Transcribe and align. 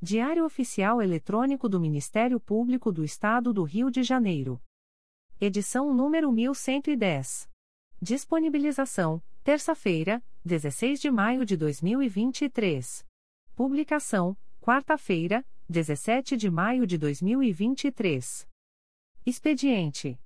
Diário 0.00 0.44
Oficial 0.44 1.02
Eletrônico 1.02 1.68
do 1.68 1.80
Ministério 1.80 2.38
Público 2.38 2.92
do 2.92 3.02
Estado 3.02 3.52
do 3.52 3.64
Rio 3.64 3.90
de 3.90 4.04
Janeiro. 4.04 4.62
Edição 5.40 5.92
número 5.92 6.30
1110. 6.30 7.50
Disponibilização: 8.00 9.20
terça-feira, 9.42 10.24
16 10.44 11.00
de 11.00 11.10
maio 11.10 11.44
de 11.44 11.56
2023. 11.56 13.04
Publicação: 13.56 14.36
quarta-feira, 14.60 15.44
17 15.68 16.36
de 16.36 16.48
maio 16.48 16.86
de 16.86 16.96
2023. 16.96 18.48
Expediente: 19.26 20.16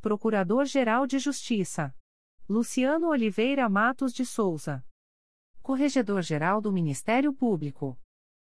Procurador-Geral 0.00 1.08
de 1.08 1.18
Justiça 1.18 1.92
Luciano 2.48 3.08
Oliveira 3.08 3.68
Matos 3.68 4.12
de 4.12 4.24
Souza. 4.24 4.86
Corregedor-Geral 5.60 6.60
do 6.60 6.72
Ministério 6.72 7.32
Público. 7.32 7.98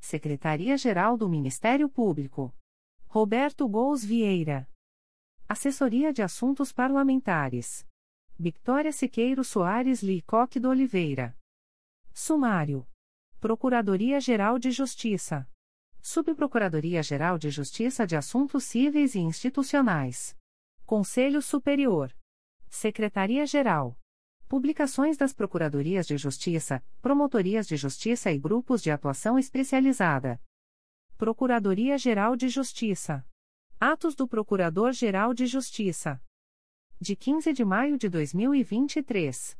Secretaria-Geral 0.00 1.16
do 1.16 1.28
Ministério 1.28 1.88
Público. 1.88 2.54
Roberto 3.06 3.68
Gous 3.68 4.04
Vieira. 4.04 4.68
Assessoria 5.48 6.12
de 6.12 6.22
Assuntos 6.22 6.72
Parlamentares. 6.72 7.86
Victoria 8.38 8.92
Siqueiro 8.92 9.42
Soares 9.42 10.02
Licoque 10.02 10.60
do 10.60 10.68
Oliveira. 10.68 11.36
Sumário. 12.12 12.86
Procuradoria-Geral 13.40 14.58
de 14.58 14.70
Justiça. 14.70 15.48
Subprocuradoria-Geral 16.00 17.38
de 17.38 17.50
Justiça 17.50 18.06
de 18.06 18.16
Assuntos 18.16 18.64
Cíveis 18.64 19.14
e 19.14 19.20
Institucionais. 19.20 20.36
Conselho 20.86 21.42
Superior. 21.42 22.14
Secretaria-Geral. 22.68 23.98
Publicações 24.48 25.18
das 25.18 25.34
Procuradorias 25.34 26.06
de 26.06 26.16
Justiça, 26.16 26.82
Promotorias 27.02 27.68
de 27.68 27.76
Justiça 27.76 28.32
e 28.32 28.38
Grupos 28.38 28.82
de 28.82 28.90
Atuação 28.90 29.38
Especializada. 29.38 30.40
Procuradoria-Geral 31.18 32.34
de 32.34 32.48
Justiça. 32.48 33.26
Atos 33.78 34.14
do 34.14 34.26
Procurador-Geral 34.26 35.34
de 35.34 35.44
Justiça. 35.44 36.18
De 36.98 37.14
15 37.14 37.52
de 37.52 37.62
maio 37.62 37.98
de 37.98 38.08
2023. 38.08 39.58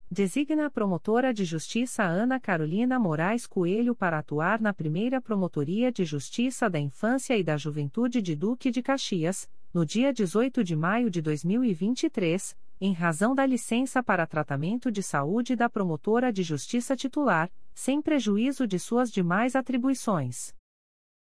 Designa 0.10 0.68
a 0.68 0.70
promotora 0.70 1.34
de 1.34 1.44
justiça 1.44 2.02
Ana 2.02 2.40
Carolina 2.40 2.98
Moraes 2.98 3.46
Coelho 3.46 3.94
para 3.94 4.18
atuar 4.18 4.62
na 4.62 4.74
primeira 4.74 5.20
Promotoria 5.20 5.92
de 5.92 6.06
Justiça 6.06 6.70
da 6.70 6.80
Infância 6.80 7.38
e 7.38 7.44
da 7.44 7.58
Juventude 7.58 8.22
de 8.22 8.34
Duque 8.34 8.72
de 8.72 8.82
Caxias, 8.82 9.50
no 9.74 9.86
dia 9.86 10.14
18 10.14 10.64
de 10.64 10.78
maio 10.78 11.12
de 11.12 11.22
2023, 11.22 12.56
em 12.80 12.94
razão 12.94 13.36
da 13.36 13.46
licença 13.46 14.02
para 14.02 14.26
tratamento 14.26 14.90
de 14.90 15.04
saúde 15.04 15.58
da 15.58 15.70
promotora 15.70 16.32
de 16.32 16.42
justiça 16.42 16.96
titular, 16.96 17.52
sem 17.76 18.02
prejuízo 18.02 18.66
de 18.66 18.80
suas 18.80 19.12
demais 19.12 19.58
atribuições. 19.58 20.56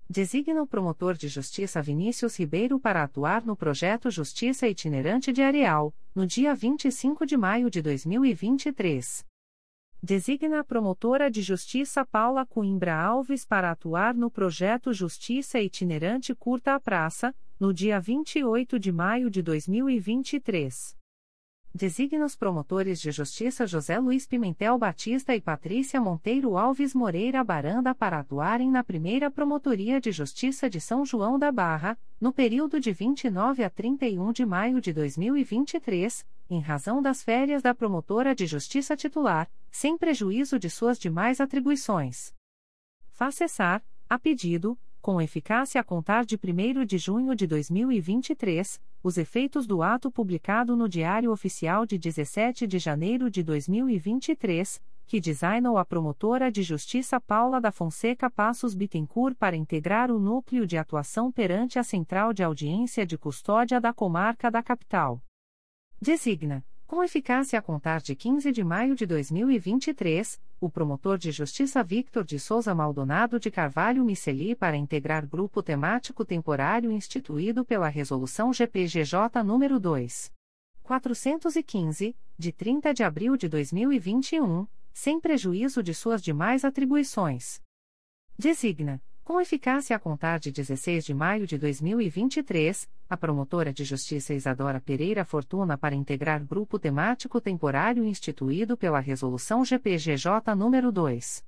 Designa 0.09 0.63
o 0.63 0.67
promotor 0.67 1.15
de 1.17 1.29
justiça 1.29 1.81
Vinícius 1.81 2.39
Ribeiro 2.39 2.79
para 2.79 3.03
atuar 3.03 3.45
no 3.45 3.57
projeto 3.57 4.11
Justiça 4.11 4.69
Itinerante 4.69 5.33
de 5.33 5.41
Areal, 5.41 5.95
no 6.15 6.27
dia 6.27 6.55
25 6.55 7.25
de 7.25 7.39
maio 7.39 7.71
de 7.71 7.81
2023. 7.81 9.25
Designa 10.03 10.61
a 10.61 10.65
promotora 10.65 11.31
de 11.31 11.41
justiça 11.41 12.05
Paula 12.05 12.45
Coimbra 12.45 12.95
Alves 12.95 13.47
para 13.47 13.71
atuar 13.71 14.15
no 14.15 14.31
projeto 14.31 14.93
Justiça 14.93 15.59
Itinerante 15.59 16.35
Curta 16.35 16.75
a 16.75 16.81
Praça, 16.81 17.35
no 17.59 17.73
dia 17.73 17.99
28 17.99 18.79
de 18.79 18.93
maio 18.93 19.31
de 19.31 19.41
2023. 19.41 20.95
Designa 21.77 22.25
os 22.25 22.37
promotores 22.37 23.01
de 23.01 23.11
justiça 23.11 23.67
José 23.67 23.99
Luiz 23.99 24.29
Pimentel 24.29 24.79
Batista 24.79 25.35
e 25.35 25.41
Patrícia 25.41 26.01
Monteiro 26.01 26.57
Alves 26.57 26.95
Moreira 26.95 27.43
Baranda 27.43 27.93
para 27.93 28.21
atuarem 28.21 28.71
na 28.71 28.85
primeira 28.85 29.29
Promotoria 29.29 30.01
de 30.01 30.13
Justiça 30.13 30.71
de 30.71 30.81
São 30.81 31.05
João 31.05 31.37
da 31.37 31.51
Barra, 31.51 31.99
no 32.21 32.33
período 32.33 32.79
de 32.79 32.93
29 32.93 33.65
a 33.65 33.69
31 33.69 34.31
de 34.31 34.47
maio 34.47 34.81
de 34.81 34.93
2023, 34.93 36.25
em 36.49 36.61
razão 36.61 37.03
das 37.03 37.25
férias 37.25 37.61
da 37.61 37.75
promotora 37.75 38.37
de 38.37 38.47
justiça 38.47 38.97
titular, 38.97 39.51
sem 39.69 39.99
prejuízo 39.99 40.61
de 40.61 40.71
suas 40.71 40.97
demais 40.97 41.41
atribuições. 41.41 42.33
Faz 43.11 43.35
cessar, 43.35 43.83
a 44.09 44.17
pedido, 44.17 44.79
com 45.05 45.21
eficácia 45.21 45.79
a 45.79 45.85
contar 45.85 46.25
de 46.25 46.35
1 46.35 46.87
de 46.87 46.97
junho 46.97 47.37
de 47.37 47.47
2023, 47.47 48.81
os 49.03 49.19
efeitos 49.19 49.67
do 49.67 49.83
ato 49.83 50.11
publicado 50.11 50.75
no 50.75 50.89
Diário 50.89 51.31
Oficial 51.31 51.85
de 51.85 51.99
17 51.99 52.67
de 52.67 52.79
janeiro 52.79 53.31
de 53.31 53.43
2023, 53.43 54.81
que 55.05 55.21
designou 55.21 55.77
a 55.77 55.85
promotora 55.85 56.51
de 56.51 56.63
justiça 56.63 57.21
Paula 57.21 57.61
da 57.61 57.71
Fonseca 57.71 58.31
Passos 58.31 58.75
Bittencourt 58.75 59.37
para 59.37 59.55
integrar 59.55 60.11
o 60.11 60.19
núcleo 60.19 60.67
de 60.67 60.79
atuação 60.79 61.31
perante 61.31 61.79
a 61.79 61.83
Central 61.83 62.33
de 62.33 62.43
Audiência 62.43 63.05
de 63.05 63.19
Custódia 63.19 63.79
da 63.79 63.93
Comarca 63.93 64.51
da 64.51 64.63
Capital. 64.63 65.21
Designa 66.01 66.65
com 66.95 67.03
eficácia 67.03 67.59
a 67.59 67.63
contar 67.63 68.01
de 68.01 68.15
15 68.15 68.53
de 68.53 68.63
maio 68.63 68.95
de 68.95 69.05
2023, 69.05 70.41
o 70.61 70.71
promotor 70.71 71.19
de 71.19 71.33
justiça 71.33 71.83
Victor 71.83 72.25
de 72.25 72.39
Souza 72.39 72.73
Maldonado 72.73 73.41
de 73.41 73.51
Carvalho 73.51 74.05
Miceli 74.05 74.55
para 74.55 74.77
integrar 74.77 75.27
grupo 75.27 75.61
temático 75.61 76.25
temporário 76.25 76.93
instituído 76.93 77.65
pela 77.65 77.89
Resolução 77.89 78.53
GPGJ 78.53 79.43
nº 79.43 79.79
2. 79.81 80.33
415, 80.85 82.17
de 82.39 82.53
30 82.53 82.95
de 82.95 83.03
abril 83.03 83.37
de 83.37 83.49
2021, 83.49 84.65
sem 84.93 85.19
prejuízo 85.19 85.83
de 85.83 85.93
suas 85.93 86.23
demais 86.23 86.65
atribuições. 86.65 87.61
Designa 88.39 89.03
com 89.25 89.41
eficácia 89.41 89.97
a 89.97 89.99
contar 89.99 90.39
de 90.39 90.53
16 90.53 91.03
de 91.03 91.15
maio 91.15 91.47
de 91.47 91.57
2023, 91.57 92.89
a 93.09 93.17
promotora 93.17 93.73
de 93.73 93.83
justiça 93.83 94.35
Isadora 94.35 94.81
Pereira 94.81 95.25
Fortuna 95.25 95.79
para 95.79 95.95
integrar 95.95 96.45
grupo 96.45 96.79
temático 96.79 97.41
temporário 97.41 98.05
instituído 98.05 98.77
pela 98.77 99.01
Resolução 99.01 99.65
GPGJ 99.65 100.31
nº 100.55 100.91
2. 100.91 101.45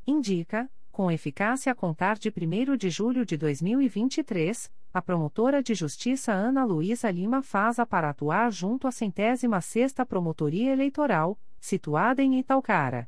Indica, 0.06 0.70
com 0.92 1.10
eficácia 1.10 1.72
a 1.72 1.76
contar 1.76 2.18
de 2.18 2.30
1 2.30 2.76
de 2.76 2.90
julho 2.90 3.26
de 3.26 3.38
2023, 3.38 4.70
a 4.94 5.02
promotora 5.02 5.64
de 5.64 5.74
justiça 5.74 6.34
Ana 6.34 6.66
Luísa 6.66 7.10
Lima 7.10 7.42
Faza 7.42 7.86
para 7.86 8.10
atuar 8.10 8.52
junto 8.52 8.88
à 8.88 8.92
centésima 8.92 9.62
sexta 9.62 10.06
Promotoria 10.06 10.74
Eleitoral, 10.74 11.40
situada 11.60 12.22
em 12.22 12.38
Italcara. 12.38 13.08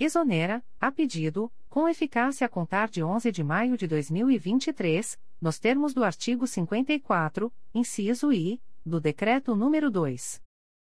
Exonera, 0.00 0.64
a 0.80 0.90
pedido, 0.90 1.52
com 1.74 1.88
eficácia 1.88 2.46
a 2.46 2.48
contar 2.48 2.88
de 2.88 3.02
11 3.02 3.32
de 3.32 3.42
maio 3.42 3.76
de 3.76 3.88
2023, 3.88 5.18
nos 5.40 5.58
termos 5.58 5.92
do 5.92 6.04
artigo 6.04 6.46
54, 6.46 7.52
inciso 7.74 8.32
I, 8.32 8.62
do 8.86 9.00
Decreto 9.00 9.56
nº 9.56 9.90
2. 9.90 10.40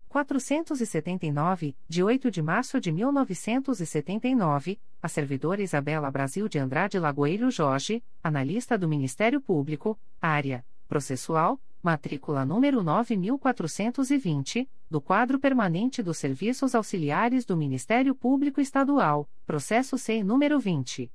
479, 0.08 1.76
de 1.88 2.02
8 2.02 2.28
de 2.28 2.42
março 2.42 2.80
de 2.80 2.90
1979, 2.90 4.80
a 5.00 5.06
servidora 5.06 5.62
Isabela 5.62 6.10
Brasil 6.10 6.48
de 6.48 6.58
Andrade 6.58 6.98
Lagoeiro 6.98 7.52
Jorge, 7.52 8.02
analista 8.20 8.76
do 8.76 8.88
Ministério 8.88 9.40
Público, 9.40 9.96
área 10.20 10.66
processual, 10.88 11.60
matrícula 11.82 12.44
número 12.44 12.82
9420, 12.82 14.68
do 14.88 15.00
quadro 15.00 15.38
permanente 15.38 16.02
dos 16.02 16.18
serviços 16.18 16.74
auxiliares 16.74 17.44
do 17.44 17.56
Ministério 17.56 18.14
Público 18.14 18.60
Estadual, 18.60 19.28
processo 19.46 19.96
SEI 19.96 20.22
número 20.22 20.58
20 20.58 21.10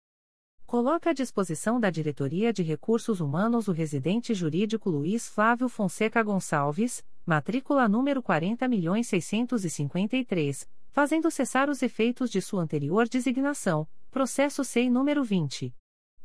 Coloca 0.66 1.10
à 1.10 1.12
disposição 1.12 1.78
da 1.78 1.88
Diretoria 1.88 2.52
de 2.52 2.64
Recursos 2.64 3.20
Humanos 3.20 3.68
o 3.68 3.72
residente 3.72 4.34
jurídico 4.34 4.90
Luiz 4.90 5.28
Flávio 5.28 5.68
Fonseca 5.68 6.20
Gonçalves, 6.20 7.04
matrícula 7.28 7.86
número 7.86 8.20
40.653, 8.22 10.66
fazendo 10.90 11.30
cessar 11.30 11.68
os 11.68 11.82
efeitos 11.82 12.30
de 12.30 12.40
sua 12.40 12.62
anterior 12.62 13.06
designação, 13.06 13.86
processo 14.10 14.64
SEI 14.64 14.88
número 14.88 15.22
20. 15.22 15.74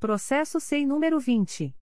Processo 0.00 0.58
SEI 0.58 0.86
número 0.86 1.20
20. 1.20 1.76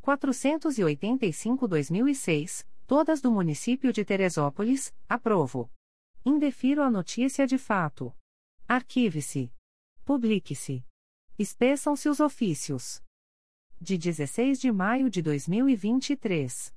485-2006 0.00 2.64
todas 2.86 3.20
do 3.20 3.30
município 3.30 3.92
de 3.92 4.02
Teresópolis, 4.04 4.94
aprovo. 5.08 5.70
Indefiro 6.24 6.82
a 6.82 6.90
notícia 6.90 7.46
de 7.46 7.58
fato. 7.58 8.12
Arquive-se. 8.66 9.52
Publique-se. 10.04 10.84
Espeçam-se 11.38 12.08
os 12.08 12.18
ofícios. 12.20 13.02
De 13.80 13.98
16 13.98 14.60
de 14.60 14.72
maio 14.72 15.10
de 15.10 15.20
2023. 15.20 16.72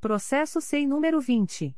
Processo 0.00 0.60
SEI 0.60 0.86
número 0.86 1.20
20. 1.20 1.76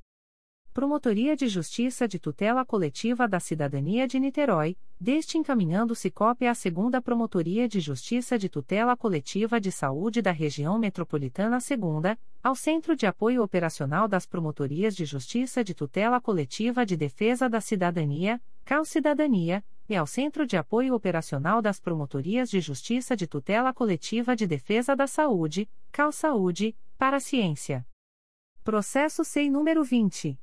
Promotoria 0.72 1.36
de 1.36 1.46
Justiça 1.46 2.08
de 2.08 2.18
Tutela 2.18 2.64
Coletiva 2.64 3.28
da 3.28 3.38
Cidadania 3.38 4.08
de 4.08 4.18
Niterói, 4.18 4.76
deste 5.00 5.38
encaminhando-se 5.38 6.10
cópia 6.10 6.50
à 6.50 6.56
Segunda 6.56 7.00
Promotoria 7.00 7.68
de 7.68 7.78
Justiça 7.78 8.36
de 8.36 8.48
Tutela 8.48 8.96
Coletiva 8.96 9.60
de 9.60 9.70
Saúde 9.70 10.20
da 10.20 10.32
Região 10.32 10.76
Metropolitana 10.76 11.60
Segunda, 11.60 12.18
ao 12.42 12.56
Centro 12.56 12.96
de 12.96 13.06
Apoio 13.06 13.44
Operacional 13.44 14.08
das 14.08 14.26
Promotorias 14.26 14.96
de 14.96 15.04
Justiça 15.04 15.62
de 15.62 15.72
Tutela 15.72 16.20
Coletiva 16.20 16.84
de 16.84 16.96
Defesa 16.96 17.48
da 17.48 17.60
Cidadania, 17.60 18.42
CAL 18.64 18.84
Cidadania, 18.84 19.64
e 19.88 19.94
ao 19.94 20.06
Centro 20.06 20.46
de 20.46 20.56
Apoio 20.56 20.94
Operacional 20.94 21.62
das 21.62 21.78
Promotorias 21.78 22.50
de 22.50 22.60
Justiça 22.60 23.14
de 23.14 23.28
Tutela 23.28 23.72
Coletiva 23.72 24.34
de 24.34 24.48
Defesa 24.48 24.96
da 24.96 25.06
Saúde, 25.06 25.68
CAL 25.92 26.10
Saúde, 26.10 26.74
para 27.04 27.18
a 27.18 27.20
Ciência. 27.20 27.86
Processo 28.62 29.26
SEI 29.26 29.50
número 29.50 29.84
20. 29.84 30.40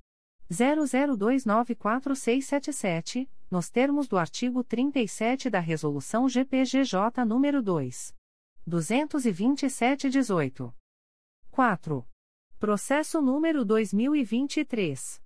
00294677, 0.51 3.27
nos 3.51 3.69
termos 3.69 4.07
do 4.07 4.17
artigo 4.17 4.63
37 4.63 5.49
da 5.49 5.59
Resolução 5.59 6.29
GPGJ 6.29 7.25
nº 7.25 7.61
2. 7.61 8.15
227-18. 8.67 10.73
4. 11.51 12.07
Processo 12.57 13.21
número 13.21 13.63
2023. 13.65 15.21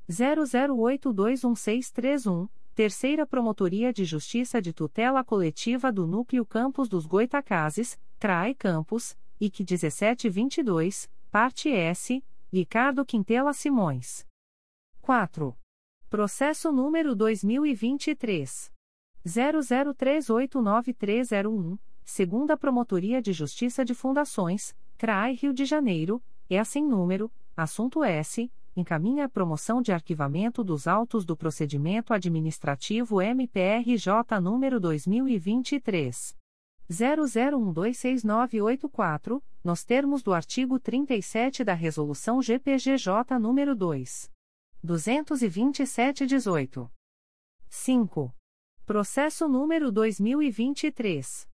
00821631, 0.08 2.48
Terceira 2.74 3.26
Promotoria 3.26 3.92
de 3.92 4.04
Justiça 4.04 4.62
de 4.62 4.72
Tutela 4.72 5.24
Coletiva 5.24 5.90
do 5.92 6.06
Núcleo 6.06 6.46
Campos 6.46 6.88
dos 6.88 7.06
Goitacazes, 7.06 7.98
CRAE 8.18 8.54
Campos, 8.54 9.16
IC 9.40 9.60
1722, 9.60 11.10
Parte 11.30 11.70
S, 11.70 12.24
Ricardo 12.52 13.04
Quintela 13.04 13.52
Simões. 13.52 14.26
4. 15.00 15.56
Processo 16.10 16.70
número 16.72 17.14
2023. 17.14 18.70
00389301, 19.24 21.78
Segunda 22.04 22.56
Promotoria 22.56 23.22
de 23.22 23.32
Justiça 23.32 23.84
de 23.84 23.94
Fundações, 23.94 24.74
CRAE 24.98 25.36
Rio 25.36 25.54
de 25.54 25.64
Janeiro, 25.64 26.20
é 26.50 26.58
assim 26.58 26.84
número, 26.84 27.30
assunto 27.56 28.02
S 28.02 28.50
encaminha 28.74 29.26
a 29.26 29.28
promoção 29.28 29.80
de 29.80 29.92
arquivamento 29.92 30.64
dos 30.64 30.88
autos 30.88 31.24
do 31.24 31.36
procedimento 31.36 32.12
administrativo 32.12 33.22
MPRJ 33.22 34.40
número 34.42 34.80
2023 34.80 36.36
00126984, 36.90 39.40
nos 39.62 39.84
termos 39.84 40.24
do 40.24 40.34
artigo 40.34 40.80
37 40.80 41.62
da 41.62 41.74
resolução 41.74 42.42
GPGJ 42.42 43.38
número 43.38 43.76
2 43.76 44.28
227/18. 44.84 46.90
5. 47.68 48.34
Processo 48.84 49.48
número 49.48 49.92
2023 49.92 51.48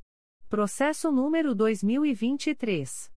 Processo 0.48 1.10
número 1.10 1.52
2023. 1.52 3.10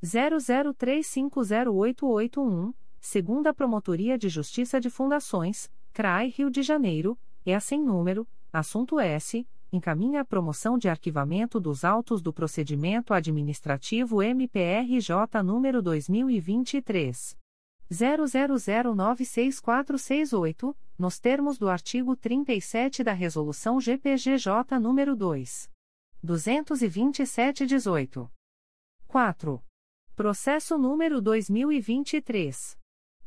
00350881, 0.04 2.74
segunda 3.00 3.54
Promotoria 3.54 4.18
de 4.18 4.28
Justiça 4.28 4.82
de 4.82 4.90
Fundações, 4.90 5.72
CRAI 5.94 6.28
Rio 6.28 6.52
de 6.52 6.62
Janeiro, 6.62 7.18
é 7.46 7.58
sem 7.60 7.82
número, 7.82 8.28
assunto 8.52 9.00
S, 9.00 9.48
encaminha 9.72 10.22
a 10.22 10.26
promoção 10.26 10.78
de 10.78 10.90
arquivamento 10.90 11.60
dos 11.60 11.84
autos 11.84 12.22
do 12.22 12.32
procedimento 12.32 13.12
administrativo 13.14 14.24
MPRJ 14.24 15.44
número 15.44 15.82
2023 15.82 17.36
00096468, 17.92 20.74
nos 20.98 21.20
termos 21.20 21.58
do 21.58 21.68
artigo 21.70 22.16
37 22.16 23.04
da 23.04 23.12
resolução 23.14 23.80
GPGJ 23.80 24.80
número 24.80 25.16
2 25.16 25.70
227/18. 26.26 28.30
4. 29.08 29.64
Processo 30.16 30.78
número 30.78 31.22
2023 31.22 32.78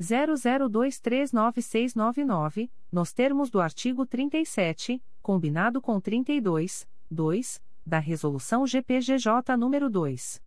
00239699, 0.00 2.70
nos 2.90 3.12
termos 3.12 3.50
do 3.50 3.60
artigo 3.60 4.06
37, 4.06 5.02
combinado 5.22 5.80
com 5.80 6.00
32, 6.00 6.88
2, 7.10 7.62
da 7.84 7.98
Resolução 7.98 8.64
GPGJ 8.66 9.56
nº 9.56 9.88
2. 9.88 10.42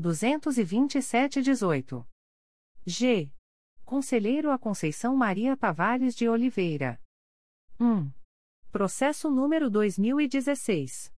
227-18. 0.00 2.06
G. 2.84 3.30
Conselheiro 3.84 4.50
a 4.50 4.58
Conceição 4.58 5.14
Maria 5.16 5.56
Tavares 5.56 6.14
de 6.14 6.28
Oliveira. 6.28 7.00
1. 7.78 8.10
Processo 8.70 9.30
número 9.30 9.70
2016. 9.70 11.10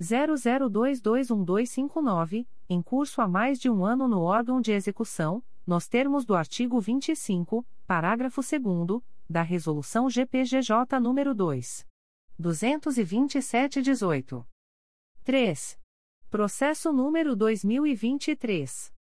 00221259, 0.00 2.46
em 2.68 2.80
curso 2.80 3.20
há 3.20 3.28
mais 3.28 3.58
de 3.58 3.68
um 3.68 3.84
ano 3.84 4.06
no 4.06 4.20
órgão 4.20 4.60
de 4.60 4.70
execução, 4.70 5.42
nos 5.66 5.88
termos 5.88 6.24
do 6.24 6.36
artigo 6.36 6.80
25, 6.80 7.66
parágrafo 7.86 8.40
2 8.40 9.02
da 9.28 9.42
Resolução 9.42 10.08
GPGJ 10.08 11.00
nº 11.00 11.34
2. 11.34 11.84
227-18. 12.40 14.44
3. 15.22 15.78
Processo 16.30 16.90
número 16.92 17.36
2023. 17.36 18.92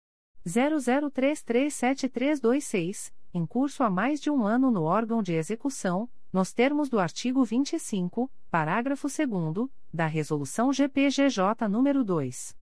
00337326, 0.46 3.12
em 3.34 3.44
curso 3.44 3.82
há 3.82 3.90
mais 3.90 4.18
de 4.18 4.30
um 4.30 4.46
ano 4.46 4.70
no 4.70 4.84
órgão 4.84 5.22
de 5.22 5.34
execução, 5.34 6.08
nos 6.32 6.54
termos 6.54 6.88
do 6.88 6.98
artigo 6.98 7.44
25, 7.44 8.32
parágrafo 8.50 9.08
2 9.08 9.68
da 9.92 10.06
Resolução 10.06 10.72
GPGJ 10.72 11.68
nº 11.68 12.02
2. 12.02 12.56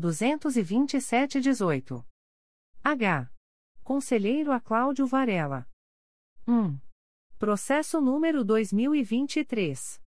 227-18. 0.00 2.02
H. 2.82 3.30
Conselheiro 3.82 4.50
a 4.50 4.58
Cláudio 4.58 5.06
Varela. 5.06 5.68
1. 6.48 6.78
Processo 7.38 8.00
número 8.00 8.42
2023. 8.42 10.02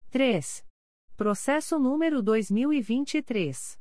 3. 0.09 0.65
Processo 1.15 1.77
número 1.77 2.21
2023. 2.21 3.77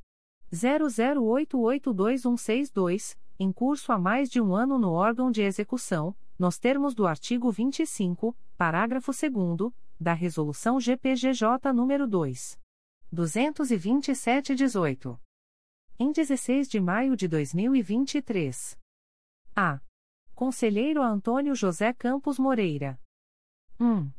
00882162, 0.51 3.15
em 3.39 3.51
curso 3.51 3.91
há 3.91 3.99
mais 3.99 4.27
de 4.27 4.41
um 4.41 4.55
ano 4.55 4.79
no 4.79 4.91
órgão 4.91 5.29
de 5.29 5.43
execução, 5.43 6.15
nos 6.41 6.57
termos 6.57 6.95
do 6.95 7.05
artigo 7.05 7.51
25, 7.51 8.35
parágrafo 8.57 9.11
2 9.11 9.71
da 9.99 10.13
Resolução 10.13 10.79
GPGJ 10.79 11.71
nº 11.71 12.07
2. 12.07 12.59
227-18. 13.13 15.19
Em 15.99 16.11
16 16.11 16.67
de 16.67 16.79
maio 16.79 17.15
de 17.15 17.27
2023. 17.27 18.75
A. 19.55 19.79
Conselheiro 20.33 21.03
Antônio 21.03 21.53
José 21.53 21.93
Campos 21.93 22.39
Moreira. 22.39 22.99
1. 23.79 24.11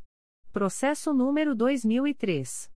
Processo 0.52 1.12
número 1.12 1.56
2003. 1.56 2.70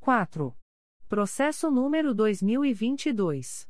4. 0.00 0.54
Processo 1.08 1.70
número 1.70 2.14
2022. 2.14 3.69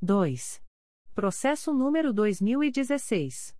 2. 0.00 0.62
Processo 1.14 1.74
número 1.74 2.12
2016. 2.12 3.56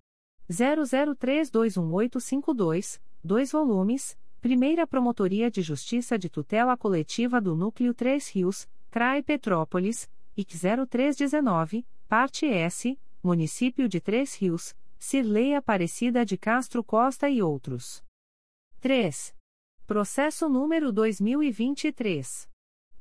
00321852, 0.49 3.01
2 3.23 3.51
volumes, 3.51 4.17
Primeira 4.41 4.87
Promotoria 4.87 5.51
de 5.51 5.61
Justiça 5.61 6.17
de 6.17 6.29
Tutela 6.29 6.77
Coletiva 6.77 7.41
do 7.41 7.57
Núcleo 7.57 7.93
3 7.93 8.25
Rios, 8.29 8.69
CRAE 8.89 9.21
Petrópolis, 9.21 10.09
IC 10.37 10.55
0319, 10.87 11.85
Parte 12.07 12.45
S, 12.45 12.97
Município 13.21 13.89
de 13.89 13.99
Três 13.99 14.35
Rios, 14.35 14.73
Cirlei 14.97 15.55
Aparecida 15.55 16.25
de 16.25 16.37
Castro 16.37 16.81
Costa 16.81 17.29
e 17.29 17.43
outros. 17.43 18.01
3. 18.79 19.35
Processo 19.85 20.47
número 20.47 20.93
2023. 20.93 22.47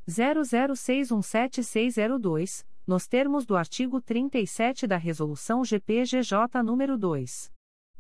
00617602, 0.09 2.65
nos 2.87 3.07
termos 3.07 3.45
do 3.47 3.57
artigo 3.57 4.01
37 4.01 4.87
da 4.87 4.97
Resolução 4.97 5.65
GPGJ 5.65 6.63
nº 6.63 6.97
2. 6.97 7.53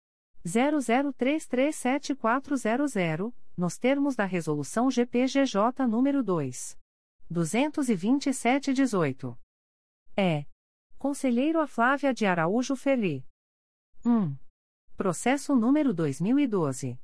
00337400 0.47 3.33
nos 3.57 3.77
termos 3.77 4.15
da 4.15 4.23
Resolução 4.23 4.89
GPGJ 4.89 5.85
nº 5.85 6.21
2. 6.21 6.79
227-18. 7.31 9.37
É. 10.17 10.45
Conselheiro 10.97 11.59
a 11.59 11.67
Flávia 11.67 12.11
de 12.13 12.25
Araújo 12.25 12.75
Ferri. 12.75 13.23
1. 14.05 14.35
Processo 14.97 15.55
número 15.55 15.93
2012. 15.93 16.99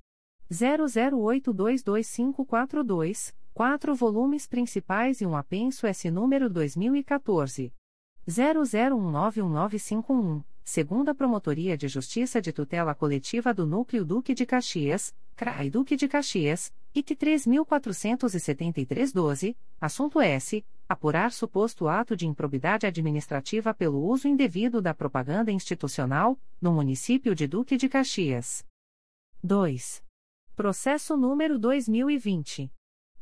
00822542, 0.51 3.33
4 3.53 3.95
volumes 3.95 4.45
principais 4.47 5.21
e 5.21 5.25
um 5.25 5.33
apenso 5.35 5.87
S 5.87 6.11
número 6.11 6.49
2014. 6.49 7.73
00191951 8.27 10.43
segunda 10.67 11.15
Promotoria 11.15 11.77
de 11.77 11.87
Justiça 11.87 12.41
de 12.41 12.51
Tutela 12.51 12.93
Coletiva 12.93 13.53
do 13.53 13.65
Núcleo 13.65 14.03
Duque 14.03 14.33
de 14.33 14.45
Caxias, 14.45 15.15
CRAI 15.33 15.69
Duque 15.69 15.95
de 15.95 16.09
Caxias, 16.09 16.73
IT 16.97 17.15
347312, 17.15 19.55
assunto 19.79 20.19
S. 20.19 20.65
Apurar 20.89 21.31
suposto 21.31 21.87
ato 21.87 22.15
de 22.15 22.25
improbidade 22.25 22.87
administrativa 22.87 23.71
pelo 23.71 24.01
uso 24.01 24.27
indevido 24.27 24.81
da 24.81 24.95
propaganda 24.95 25.51
institucional, 25.51 26.39
no 26.59 26.73
município 26.73 27.35
de 27.35 27.45
Duque 27.45 27.77
de 27.77 27.87
Caxias. 27.87 28.65
2. 29.43 30.03
Processo 30.55 31.15
número 31.15 31.59
2020. 31.59 32.71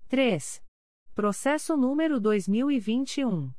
3. 0.09 0.61
Processo 1.15 1.75
número 1.75 2.19
2021. 2.19 3.51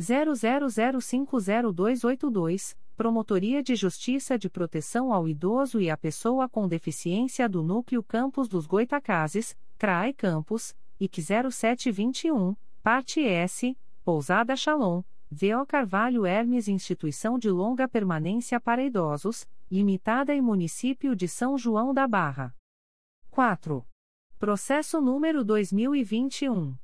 00050282, 0.00 2.76
Promotoria 2.96 3.62
de 3.62 3.76
Justiça 3.76 4.38
de 4.38 4.48
Proteção 4.48 5.12
ao 5.12 5.28
Idoso 5.28 5.78
e 5.78 5.90
à 5.90 5.98
Pessoa 5.98 6.48
com 6.48 6.66
Deficiência 6.66 7.46
do 7.46 7.62
Núcleo 7.62 8.02
Campos 8.02 8.48
dos 8.48 8.66
Goitacazes, 8.66 9.54
CRAE 9.76 10.14
Campos, 10.14 10.74
IC 10.98 11.20
0721, 11.50 12.56
Parte 12.82 13.22
S, 13.22 13.76
Pousada 14.02 14.56
Shalom, 14.56 15.02
V.O. 15.30 15.66
Carvalho 15.66 16.24
Hermes 16.24 16.68
Instituição 16.68 17.38
de 17.38 17.50
Longa 17.50 17.86
Permanência 17.86 18.58
para 18.58 18.82
Idosos, 18.82 19.46
Limitada 19.70 20.34
e 20.34 20.40
Município 20.40 21.14
de 21.14 21.28
São 21.28 21.58
João 21.58 21.92
da 21.92 22.08
Barra. 22.08 22.54
4. 23.30 23.86
Processo 24.38 25.02
número 25.02 25.44
2021. 25.44 26.74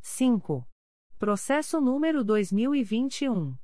5. 0.00 0.66
Processo 1.16 1.80
número 1.80 2.24
2021 2.24 3.54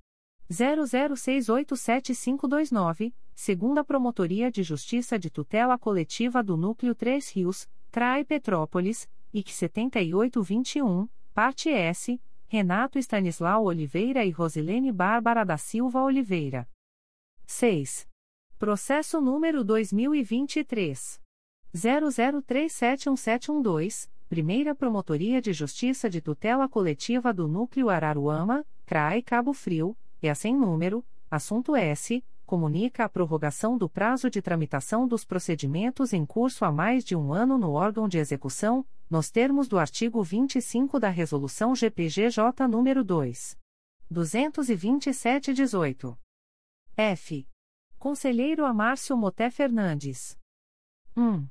00687529 0.51 3.13
segunda 3.35 3.85
Promotoria 3.85 4.51
de 4.51 4.63
Justiça 4.63 5.19
de 5.19 5.29
Tutela 5.29 5.77
Coletiva 5.77 6.43
do 6.43 6.57
Núcleo 6.57 6.95
3 6.95 7.29
Rios, 7.31 7.69
CRAE 7.91 8.25
Petrópolis, 8.25 9.07
IC 9.33 9.53
7821, 9.53 11.09
parte 11.35 11.69
S, 11.69 12.19
Renato 12.47 12.99
Stanislau 12.99 13.65
Oliveira 13.65 14.25
e 14.25 14.31
Rosilene 14.31 14.93
Bárbara 14.93 15.45
da 15.45 15.57
Silva 15.57 16.01
Oliveira. 16.03 16.69
6. 17.47 18.07
Processo 18.59 19.21
número 19.21 19.65
2023. 19.65 21.21
00371712, 21.75 24.09
Primeira 24.29 24.75
Promotoria 24.75 25.41
de 25.43 25.53
Justiça 25.53 26.09
de 26.09 26.21
Tutela 26.21 26.69
Coletiva 26.69 27.35
do 27.35 27.49
Núcleo 27.49 27.91
Araruama, 27.91 28.65
CRAE 28.87 29.21
Cabo 29.23 29.53
Frio, 29.53 29.97
a 30.23 30.35
sem 30.35 30.57
número, 30.57 31.05
assunto 31.31 31.77
S 31.77 32.25
comunica 32.45 33.05
a 33.05 33.09
prorrogação 33.09 33.77
do 33.77 33.89
prazo 33.89 34.31
de 34.31 34.41
tramitação 34.41 35.09
dos 35.09 35.25
procedimentos 35.25 36.13
em 36.13 36.25
curso 36.25 36.65
há 36.65 36.71
mais 36.73 37.05
de 37.05 37.17
um 37.17 37.33
ano 37.33 37.59
no 37.59 37.73
órgão 37.73 38.07
de 38.07 38.19
execução, 38.19 38.87
nos 39.11 39.29
termos 39.31 39.67
do 39.69 39.79
artigo 39.79 40.23
25 40.23 41.01
da 41.01 41.09
Resolução 41.09 41.75
GPGJ 41.75 42.69
nº 42.69 43.03
2. 43.03 43.59
227-18. 44.13 46.17
F. 46.97 47.49
Conselheiro 47.99 48.65
Amárcio 48.65 49.17
Moté 49.17 49.51
Fernandes. 49.51 50.39
1. 51.17 51.49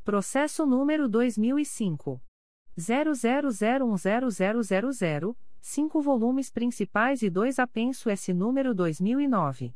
Processo 0.03 0.67
número 0.67 1.09
2005. 1.09 2.21
00010000, 2.77 5.35
5 5.59 6.01
volumes 6.03 6.51
principais 6.51 7.23
e 7.23 7.29
2 7.31 7.57
apenso 7.57 8.07
S 8.07 8.31
número 8.31 8.75
2009. 8.75 9.75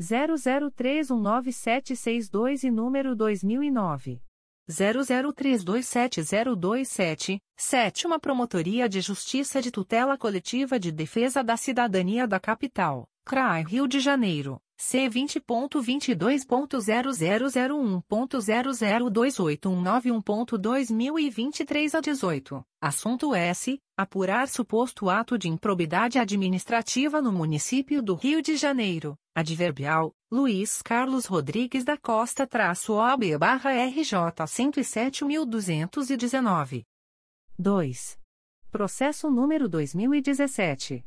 00319762 0.00 2.62
e 2.62 2.70
número 2.70 3.16
2009. 3.16 4.22
00327027, 4.70 7.40
Sétima 7.56 8.20
Promotoria 8.20 8.88
de 8.88 9.00
Justiça 9.00 9.60
de 9.60 9.72
Tutela 9.72 10.16
Coletiva 10.16 10.78
de 10.78 10.92
Defesa 10.92 11.42
da 11.42 11.56
Cidadania 11.56 12.28
da 12.28 12.38
Capital, 12.38 13.08
CRAI 13.24 13.64
Rio 13.64 13.88
de 13.88 13.98
Janeiro. 13.98 14.62
C 14.76 15.08
vinte 15.08 15.38
ponto 15.38 15.80
vinte 15.80 16.08
e 16.10 16.14
dois 16.16 16.44
ponto 16.44 16.80
zero 16.80 17.12
zero 17.12 17.48
zero 17.48 17.78
um 17.78 18.00
ponto 18.00 18.40
zero 18.40 18.72
zero 18.72 19.08
dois 19.08 19.38
oito 19.38 19.70
um 19.70 19.80
nove 19.80 20.10
um 20.10 20.20
ponto 20.20 20.58
dois 20.58 20.90
mil 20.90 21.16
e 21.16 21.30
vinte 21.30 21.60
e 21.60 21.64
três 21.64 21.94
a 21.94 22.00
dezoito. 22.00 22.64
Assunto 22.80 23.34
S 23.34 23.80
apurar 23.96 24.48
suposto 24.48 25.08
ato 25.08 25.38
de 25.38 25.48
improbidade 25.48 26.18
administrativa 26.18 27.22
no 27.22 27.30
município 27.30 28.02
do 28.02 28.14
Rio 28.14 28.42
de 28.42 28.56
Janeiro. 28.56 29.16
Adverbial 29.32 30.12
Luiz 30.30 30.82
Carlos 30.82 31.26
Rodrigues 31.26 31.84
da 31.84 31.96
Costa 31.96 32.44
traço 32.44 32.94
OB 32.94 33.38
barra 33.38 33.70
RJ 33.70 34.44
cento 34.48 34.80
e 34.80 34.84
sete 34.84 35.24
mil 35.24 35.46
duzentos 35.46 36.10
e 36.10 36.16
dezenove. 36.16 36.84
Dois. 37.56 38.18
Processo 38.72 39.30
número 39.30 39.68
dois 39.68 39.94
mil 39.94 40.12
e 40.12 40.20
dezessete. 40.20 41.06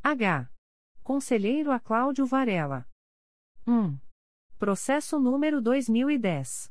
H. 0.02 0.50
Conselheiro 1.02 1.72
a 1.72 1.80
Cláudio 1.80 2.26
Varela. 2.26 2.86
1. 3.66 3.98
Processo 4.58 5.18
número 5.18 5.58
2010. 5.60 6.70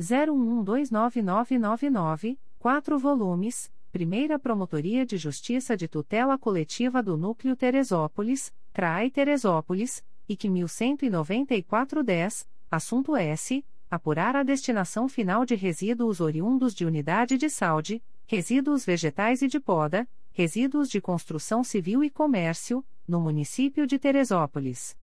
01129999, 0.00 2.38
4 2.58 2.98
volumes, 2.98 3.70
Primeira 3.92 4.38
Promotoria 4.38 5.04
de 5.04 5.18
Justiça 5.18 5.76
de 5.76 5.88
Tutela 5.88 6.38
Coletiva 6.38 7.02
do 7.02 7.16
Núcleo 7.16 7.56
Teresópolis, 7.56 8.54
CRAI 8.72 9.10
Teresópolis, 9.10 10.04
IC 10.30 10.48
1194-10, 10.48 12.46
assunto 12.70 13.16
S. 13.16 13.64
Apurar 13.90 14.36
a 14.36 14.44
destinação 14.44 15.08
final 15.08 15.44
de 15.44 15.56
resíduos 15.56 16.20
oriundos 16.20 16.72
de 16.72 16.86
unidade 16.86 17.36
de 17.36 17.50
saúde, 17.50 18.00
resíduos 18.28 18.84
vegetais 18.84 19.42
e 19.42 19.48
de 19.48 19.58
poda, 19.58 20.08
resíduos 20.30 20.88
de 20.88 21.00
construção 21.00 21.64
civil 21.64 22.04
e 22.04 22.10
comércio, 22.10 22.86
no 23.08 23.20
município 23.20 23.88
de 23.88 23.98
Teresópolis. 23.98 24.96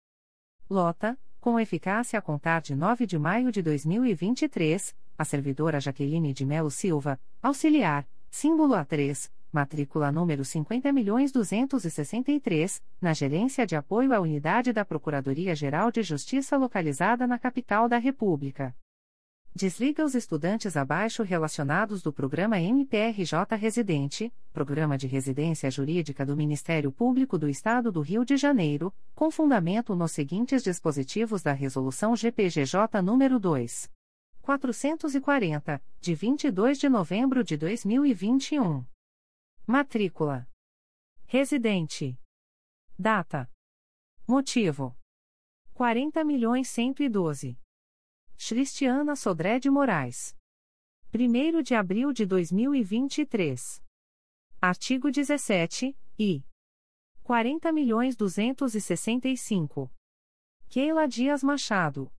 Lota, 0.70 1.18
com 1.40 1.58
eficácia 1.58 2.16
a 2.16 2.22
contar 2.22 2.62
de 2.62 2.76
9 2.76 3.06
de 3.06 3.18
maio 3.18 3.50
de 3.50 3.60
2023, 3.60 4.94
a 5.18 5.24
servidora 5.24 5.80
Jaqueline 5.80 6.32
de 6.32 6.46
Melo 6.46 6.70
Silva, 6.70 7.18
auxiliar, 7.42 8.06
símbolo 8.30 8.74
A3, 8.74 9.28
matrícula 9.52 10.12
número 10.12 10.44
50.263, 10.44 12.80
na 13.00 13.12
Gerência 13.12 13.66
de 13.66 13.74
Apoio 13.74 14.14
à 14.14 14.20
Unidade 14.20 14.72
da 14.72 14.84
Procuradoria-Geral 14.84 15.90
de 15.90 16.04
Justiça 16.04 16.56
localizada 16.56 17.26
na 17.26 17.36
capital 17.36 17.88
da 17.88 17.98
República. 17.98 18.72
Desliga 19.56 20.04
os 20.04 20.14
estudantes 20.14 20.76
abaixo 20.76 21.22
relacionados 21.22 22.02
do 22.02 22.12
programa 22.12 22.60
MPRJ 22.60 23.56
Residente, 23.58 24.30
Programa 24.52 24.98
de 24.98 25.06
Residência 25.06 25.70
Jurídica 25.70 26.26
do 26.26 26.36
Ministério 26.36 26.92
Público 26.92 27.38
do 27.38 27.48
Estado 27.48 27.90
do 27.90 28.02
Rio 28.02 28.22
de 28.22 28.36
Janeiro, 28.36 28.92
com 29.14 29.30
fundamento 29.30 29.96
nos 29.96 30.12
seguintes 30.12 30.62
dispositivos 30.62 31.42
da 31.42 31.54
Resolução 31.54 32.14
GPGJ 32.14 33.00
nº 33.02 33.38
2. 33.38 33.90
440, 34.42 35.82
de 36.02 36.14
22 36.14 36.78
de 36.78 36.90
novembro 36.90 37.42
de 37.42 37.56
2021. 37.56 38.84
Matrícula. 39.66 40.46
Residente. 41.24 42.20
Data. 42.98 43.50
Motivo. 44.28 44.94
40.112. 45.74 47.56
Cristiana 48.38 49.16
Sodré 49.16 49.58
de 49.58 49.70
Moraes. 49.70 50.36
1 51.12 51.62
de 51.62 51.74
abril 51.74 52.12
de 52.12 52.26
2023. 52.26 53.82
Artigo 54.60 55.10
17, 55.10 55.96
I. 56.18 56.44
40.265. 57.24 59.90
Keila 60.68 61.08
Dias 61.08 61.42
Machado. 61.42 62.12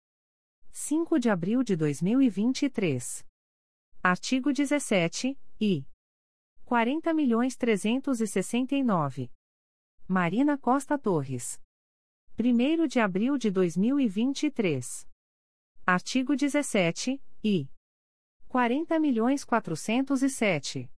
5 0.72 1.20
de 1.20 1.30
abril 1.30 1.64
de 1.64 1.78
2023. 1.78 3.24
Artigo 4.04 4.52
17, 4.52 5.38
I. 5.60 5.86
40.369. 6.66 9.30
Marina 10.08 10.58
Costa 10.58 10.98
Torres. 10.98 11.62
1 12.38 12.88
de 12.88 13.00
abril 13.00 13.38
de 13.38 13.52
2023. 13.52 15.08
Artigo 15.90 16.36
17, 16.36 17.24
I. 17.46 17.70
40.407. 18.50 20.90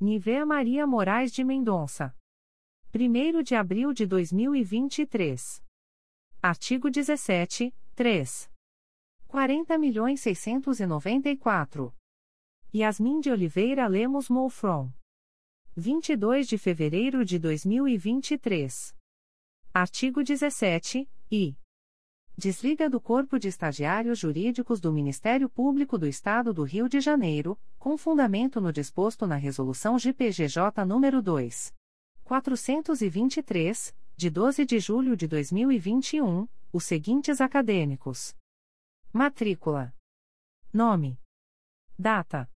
Nivea 0.00 0.44
Maria 0.44 0.84
Moraes 0.88 1.30
de 1.30 1.44
Mendonça. 1.44 2.12
1 2.92 3.44
de 3.44 3.54
abril 3.54 3.92
de 3.92 4.06
2023. 4.06 5.62
Artigo 6.42 6.90
17, 6.90 7.72
3. 7.94 8.50
40.694. 9.28 11.94
Yasmin 12.74 13.20
de 13.20 13.30
Oliveira 13.30 13.86
Lemos 13.86 14.28
Moufron. 14.28 14.92
22 15.76 16.48
de 16.48 16.58
fevereiro 16.58 17.24
de 17.24 17.38
2023. 17.38 18.96
Artigo 19.72 20.24
17, 20.24 21.08
I. 21.30 21.56
Desliga 22.38 22.88
do 22.88 23.00
Corpo 23.00 23.36
de 23.36 23.48
Estagiários 23.48 24.20
Jurídicos 24.20 24.80
do 24.80 24.92
Ministério 24.92 25.48
Público 25.48 25.98
do 25.98 26.06
Estado 26.06 26.54
do 26.54 26.62
Rio 26.62 26.88
de 26.88 27.00
Janeiro, 27.00 27.58
com 27.80 27.98
fundamento 27.98 28.60
no 28.60 28.72
disposto 28.72 29.26
na 29.26 29.34
Resolução 29.34 29.98
GPGJ 29.98 30.70
nº 30.86 31.20
2. 31.20 31.74
423, 32.22 33.92
de 34.16 34.30
12 34.30 34.64
de 34.64 34.78
julho 34.78 35.16
de 35.16 35.26
2021, 35.26 36.46
os 36.72 36.84
seguintes 36.84 37.40
acadêmicos: 37.40 38.36
Matrícula. 39.12 39.92
Nome. 40.72 41.20
Data. 41.98 42.48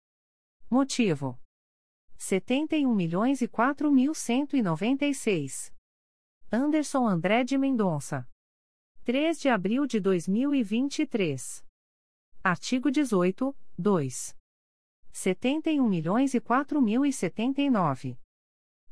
Motivo. 0.69 1.39
71 2.19 2.93
milhões 2.93 3.41
e 3.41 3.49
mil 3.91 4.13
Anderson 6.51 7.07
André 7.07 7.43
de 7.43 7.57
Mendonça. 7.57 8.30
3 9.03 9.39
de 9.39 9.49
abril 9.49 9.87
de 9.87 9.99
2023. 9.99 11.65
Artigo 12.43 12.91
18, 12.91 13.57
2. 13.75 14.37
71 15.11 15.89
milhões 15.89 16.35
e 16.35 16.39
4 16.39 16.79
mil 16.79 17.03
e 17.03 17.11
79. 17.11 18.15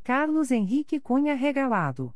Carlos 0.04 0.50
Henrique 0.50 1.00
Cunha 1.00 1.36
Regalado. 1.36 2.12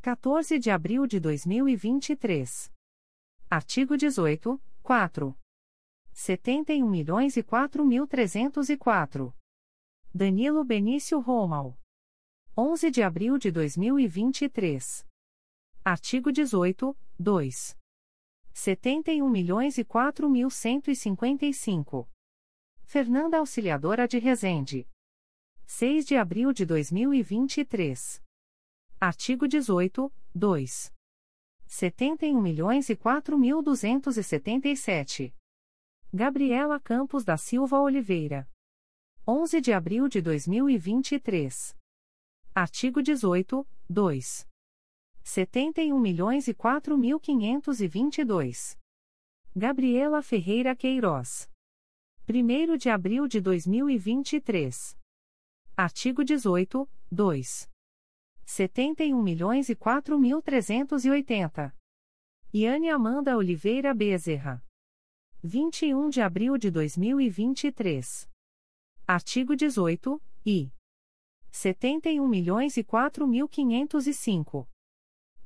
14 0.00 0.60
de 0.60 0.70
abril 0.70 1.08
de 1.08 1.18
2023. 1.18 2.72
Artigo 3.50 3.96
18, 3.96 4.62
4. 4.80 5.36
71 6.12 6.88
milhões 6.88 7.36
e 7.36 7.42
4 7.42 7.84
mil 7.84 8.06
304. 8.06 9.34
Danilo 10.14 10.64
Benício 10.64 11.18
Romal. 11.18 11.76
11 12.56 12.92
de 12.92 13.02
abril 13.02 13.38
de 13.38 13.50
2023. 13.50 15.07
Artigo 15.84 16.30
18, 16.30 16.96
2. 17.18 17.78
71 18.52 19.28
milhões 19.28 19.78
e 19.78 19.84
4 19.84 20.28
mil 20.28 20.50
155. 20.50 22.10
Fernanda 22.84 23.38
Auxiliadora 23.38 24.08
de 24.08 24.18
Resende. 24.18 24.88
6 25.66 26.06
de 26.06 26.16
abril 26.16 26.52
de 26.52 26.66
2023. 26.66 28.22
Artigo 29.00 29.46
18, 29.46 30.12
2. 30.34 30.92
71 31.66 32.40
milhões 32.40 32.88
e 32.88 32.96
4 32.96 33.38
mil 33.38 33.62
277. 33.62 35.34
Gabriela 36.12 36.80
Campos 36.80 37.24
da 37.24 37.36
Silva 37.36 37.78
Oliveira. 37.80 38.50
11 39.26 39.60
de 39.60 39.72
abril 39.72 40.08
de 40.08 40.22
2023. 40.22 41.76
Artigo 42.54 43.02
18, 43.02 43.68
2. 43.88 44.47
71 45.30 46.00
milhões 46.00 46.48
e 46.48 46.54
4 46.54 46.96
mil 46.96 47.20
522. 47.20 48.78
Gabriela 49.54 50.22
Ferreira 50.22 50.74
Queiroz. 50.74 51.50
1 52.26 52.78
de 52.78 52.88
abril 52.88 53.28
de 53.28 53.38
2023. 53.38 54.96
Artigo 55.76 56.24
18, 56.24 56.88
2. 57.12 57.70
71 58.46 59.22
milhões 59.22 59.68
e 59.68 59.76
4 59.76 60.18
mil 60.18 60.40
380. 60.40 61.76
Iane 62.54 62.88
Amanda 62.88 63.36
Oliveira 63.36 63.92
Bezerra. 63.92 64.64
21 65.42 66.08
de 66.08 66.22
abril 66.22 66.56
de 66.56 66.70
2023. 66.70 68.26
Artigo 69.06 69.54
18, 69.54 70.22
I. 70.46 70.72
71 71.50 72.26
milhões 72.26 72.78
e 72.78 72.82
4 72.82 73.26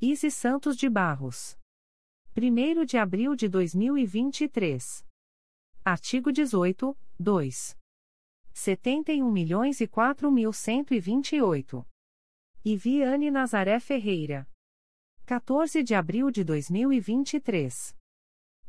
mil 0.02 0.10
505. 0.10 0.12
Isis 0.12 0.34
Santos 0.34 0.76
de 0.76 0.88
Barros. 0.88 1.56
1 2.36 2.84
de 2.84 2.98
abril 2.98 3.36
de 3.36 3.48
2023. 3.48 5.06
Artigo 5.84 6.32
18, 6.32 6.96
2. 7.20 7.78
71 8.52 9.30
milhões 9.30 9.80
e 9.80 9.86
4 9.86 10.30
mil 10.30 10.52
128. 10.52 11.86
Iviane 12.64 13.30
Nazaré 13.30 13.78
Ferreira. 13.78 14.48
14 15.24 15.84
de 15.84 15.94
abril 15.94 16.32
de 16.32 16.42
2023. 16.42 17.96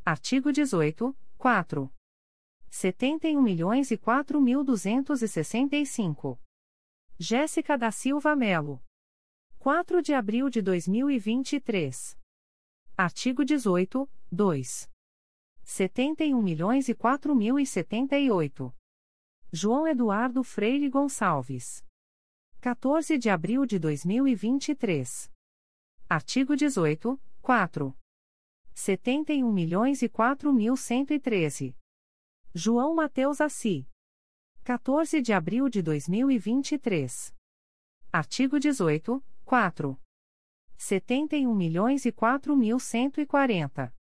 Artigo 0.05 0.51
18, 0.51 1.17
4. 1.37 1.91
71 2.69 3.41
milhões 3.41 3.89
e 3.89 3.97
4 3.97 4.39
mil 4.39 4.63
265. 4.63 6.39
Jéssica 7.17 7.75
da 7.75 7.91
Silva 7.91 8.35
Melo. 8.35 8.83
4 9.63 10.01
de 10.01 10.13
abril 10.13 10.49
de 10.49 10.61
2023. 10.61 12.19
Artigo 12.97 13.45
18, 13.45 14.09
2. 14.29 14.91
71 15.63 16.41
milhões 16.41 16.89
e 16.89 16.93
4 16.93 17.33
mil 17.33 17.57
e 17.57 17.65
78. 17.65 18.75
João 19.53 19.87
Eduardo 19.87 20.43
Freire 20.43 20.89
Gonçalves. 20.89 21.81
14 22.59 23.17
de 23.17 23.29
abril 23.29 23.65
de 23.65 23.79
2023. 23.79 25.31
Artigo 26.09 26.57
18, 26.57 27.17
4. 27.41 27.97
71 28.73 29.49
milhões 29.49 30.01
e 30.01 30.09
4 30.09 30.51
mil 30.51 30.75
113. 30.75 31.73
João 32.53 32.93
Mateus 32.93 33.39
Assi. 33.39 33.87
14 34.65 35.21
de 35.21 35.31
abril 35.31 35.69
de 35.69 35.81
2023. 35.81 37.33
Artigo 38.11 38.59
18, 38.59 39.23
4. 39.45 39.99
71 40.77 41.53
milhões 41.53 42.05
e 42.05 42.11
4 42.11 42.55
mil 42.55 42.79
140. 42.79 43.93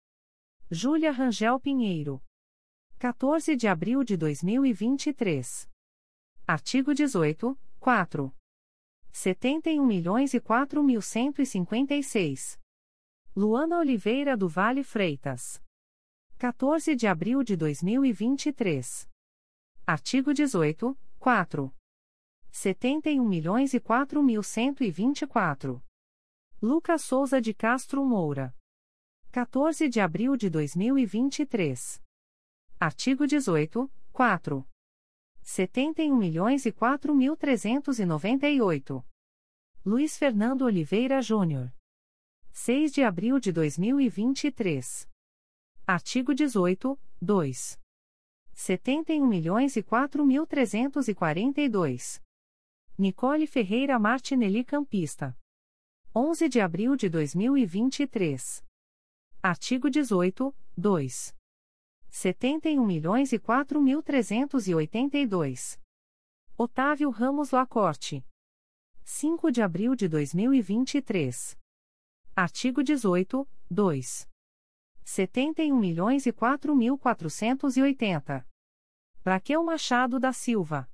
Júlia 0.70 1.10
Rangel 1.10 1.60
Pinheiro. 1.60 2.22
14 2.98 3.56
de 3.56 3.66
abril 3.66 4.04
de 4.04 4.16
2023. 4.16 5.68
Artigo 6.46 6.94
18, 6.94 7.58
4. 7.80 8.34
71 9.10 9.84
milhões 9.84 10.32
e 10.32 10.40
4 10.40 10.82
mil 10.82 11.02
156. 11.02 12.58
Luana 13.36 13.78
Oliveira 13.78 14.36
do 14.36 14.48
Vale 14.48 14.84
Freitas. 14.84 15.62
14 16.38 16.94
de 16.94 17.06
abril 17.06 17.42
de 17.42 17.56
2023. 17.56 19.08
Artigo 19.86 20.32
18, 20.32 20.96
4. 21.18 21.81
71 22.54 23.26
milhões 23.26 23.72
e 23.72 23.80
4 23.80 24.22
mil 24.22 24.42
124. 24.42 25.82
Lucas 26.60 27.00
Souza 27.02 27.40
de 27.40 27.54
Castro 27.54 28.04
Moura. 28.04 28.54
14 29.32 29.88
de 29.88 30.00
abril 30.00 30.36
de 30.36 30.50
2023. 30.50 32.00
Artigo 32.78 33.26
18, 33.26 33.90
4. 34.12 34.68
71 35.40 36.14
milhões 36.14 36.66
e 36.66 36.70
4 36.70 37.14
mil 37.14 37.34
398. 37.36 39.04
Luiz 39.84 40.18
Fernando 40.18 40.62
Oliveira 40.62 41.22
Júnior. 41.22 41.74
6 42.50 42.92
de 42.92 43.02
abril 43.02 43.40
de 43.40 43.50
2023. 43.50 45.08
Artigo 45.86 46.34
18, 46.34 47.00
2. 47.20 47.80
71 48.52 49.26
milhões 49.26 49.74
e 49.74 49.82
4 49.82 50.24
mil 50.24 50.46
342. 50.46 52.22
Nicole 52.98 53.46
Ferreira 53.46 53.98
Martinelli 53.98 54.62
Campista. 54.62 55.34
11 56.14 56.46
de 56.46 56.60
abril 56.60 56.94
de 56.94 57.08
2023. 57.08 58.62
Artigo 59.42 59.88
18, 59.88 60.54
2. 60.76 61.34
71 62.10 62.86
milhões 62.86 63.32
e 63.32 63.38
4 63.38 63.80
mil 63.80 64.02
382. 64.02 65.80
Otávio 66.56 67.08
Ramos 67.08 67.50
Lacorte. 67.50 68.22
5 69.02 69.50
de 69.50 69.62
abril 69.62 69.96
de 69.96 70.06
2023. 70.06 71.58
Artigo 72.36 72.84
18, 72.84 73.48
2. 73.70 74.28
71 75.02 75.78
milhões 75.78 76.26
e 76.26 76.32
4 76.32 76.76
mil 76.76 76.98
480. 76.98 78.46
Raquel 79.24 79.64
Machado 79.64 80.20
da 80.20 80.32
Silva. 80.34 80.91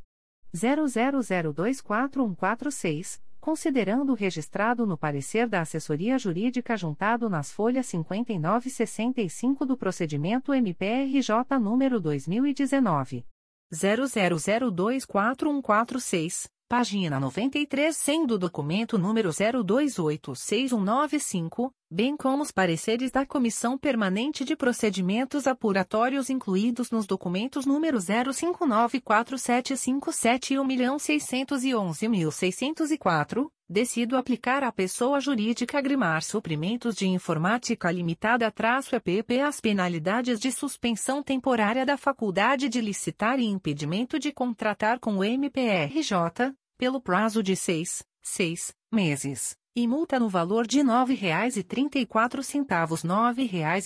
00024146 0.54 3.22
considerando 3.40 4.12
registrado 4.12 4.86
no 4.86 4.98
parecer 4.98 5.48
da 5.48 5.62
assessoria 5.62 6.18
jurídica 6.18 6.76
juntado 6.76 7.30
nas 7.30 7.50
folhas 7.50 7.86
59 7.86 8.68
e 8.68 8.70
65 8.70 9.64
do 9.64 9.78
procedimento 9.78 10.52
MPRJ 10.52 11.58
número 11.58 11.98
2019 11.98 13.24
00024146, 13.72 16.50
página 16.68 17.18
93, 17.18 17.96
sendo 17.96 18.38
documento 18.38 18.98
número 18.98 19.30
02861995, 19.30 21.72
bem 21.90 22.14
como 22.16 22.42
os 22.42 22.50
pareceres 22.50 23.10
da 23.10 23.24
Comissão 23.24 23.78
Permanente 23.78 24.44
de 24.44 24.54
Procedimentos 24.54 25.46
Apuratórios 25.46 26.28
incluídos 26.28 26.90
nos 26.90 27.06
documentos 27.06 27.64
número 27.64 27.96
05947757 27.98 30.50
e 30.50 30.56
1.611.604, 30.56 33.50
decido 33.68 34.16
aplicar 34.16 34.64
à 34.64 34.72
pessoa 34.72 35.20
jurídica 35.20 35.80
Grimar 35.80 36.22
Suprimentos 36.22 36.94
de 36.94 37.06
Informática 37.06 37.90
Limitada-EPP 37.90 39.40
as 39.40 39.60
penalidades 39.60 40.40
de 40.40 40.50
suspensão 40.50 41.22
temporária 41.22 41.84
da 41.84 41.98
faculdade 41.98 42.68
de 42.68 42.80
licitar 42.80 43.38
e 43.38 43.44
impedimento 43.44 44.18
de 44.18 44.32
contratar 44.32 44.98
com 44.98 45.18
o 45.18 45.24
MPRJ, 45.24 46.54
pelo 46.78 47.00
prazo 47.00 47.42
de 47.42 47.54
seis, 47.54 48.02
seis 48.28 48.72
meses 48.92 49.56
e 49.80 49.86
multa 49.86 50.18
no 50.18 50.28
valor 50.28 50.66
de 50.66 50.78
R$ 50.78 50.84
9,34, 50.84 52.34
R$ 52.34 52.40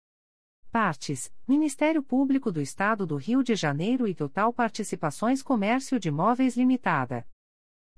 Partes: 0.72 1.34
Ministério 1.48 2.04
Público 2.04 2.52
do 2.52 2.62
Estado 2.62 3.06
do 3.06 3.16
Rio 3.16 3.42
de 3.42 3.56
Janeiro 3.56 4.06
e 4.08 4.14
Total 4.14 4.52
Participações 4.52 5.42
Comércio 5.42 5.98
de 6.00 6.12
Móveis 6.12 6.58
Limitada. 6.58 7.26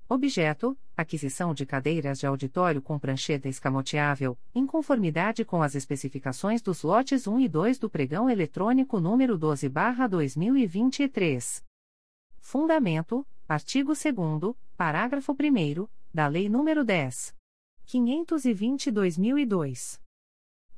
Objeto: 0.08 0.78
aquisição 0.96 1.52
de 1.52 1.66
cadeiras 1.66 2.18
de 2.18 2.26
auditório 2.26 2.80
com 2.80 2.98
prancheta 2.98 3.46
escamoteável, 3.48 4.38
em 4.54 4.64
conformidade 4.64 5.44
com 5.44 5.62
as 5.62 5.74
especificações 5.74 6.62
dos 6.62 6.82
lotes 6.82 7.26
1 7.26 7.40
e 7.40 7.48
2 7.48 7.78
do 7.78 7.90
pregão 7.90 8.30
eletrônico 8.30 8.98
número 9.00 9.36
12/2023. 9.36 11.64
Fundamento: 12.38 13.26
artigo 13.48 13.94
2 13.94 14.54
parágrafo 14.76 15.32
1 15.32 15.88
da 16.12 16.28
Lei 16.28 16.48
nº 16.48 16.84
10. 16.84 17.34
520/2002. 17.86 19.98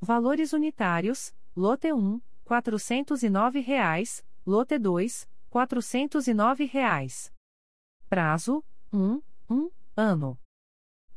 Valores 0.00 0.52
unitários: 0.52 1.34
Lote 1.56 1.92
1, 1.92 2.20
409 2.44 3.60
reais, 3.60 4.24
Lote 4.46 4.78
2, 4.78 5.28
409 5.50 6.64
reais. 6.64 7.32
Prazo: 8.08 8.64
1, 8.92 9.20
1 9.50 9.70
ano. 9.96 10.38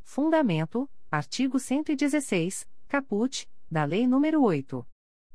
Fundamento: 0.03 0.87
Artigo 1.09 1.59
116, 1.59 2.67
caput, 2.87 3.47
da 3.69 3.83
Lei 3.83 4.05
nº 4.05 4.39
8. 4.39 4.85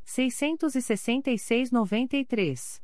666-93. 0.06 2.80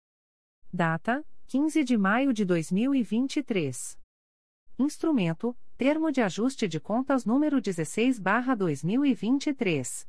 Data: 0.72 1.26
15 1.48 1.82
de 1.82 1.98
maio 1.98 2.32
de 2.32 2.44
2023. 2.44 3.98
Instrumento: 4.78 5.56
Termo 5.76 6.12
de 6.12 6.22
Ajuste 6.22 6.68
de 6.68 6.78
Contas 6.78 7.24
número 7.24 7.60
16/2023. 7.60 10.06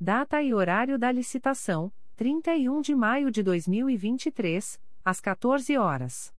Data 0.00 0.40
e 0.40 0.54
horário 0.54 0.96
da 0.98 1.10
licitação: 1.10 1.92
31 2.14 2.80
de 2.80 2.94
maio 2.94 3.32
de 3.32 3.42
2023, 3.42 4.80
às 5.04 5.20
14 5.20 5.76
horas. 5.76 6.32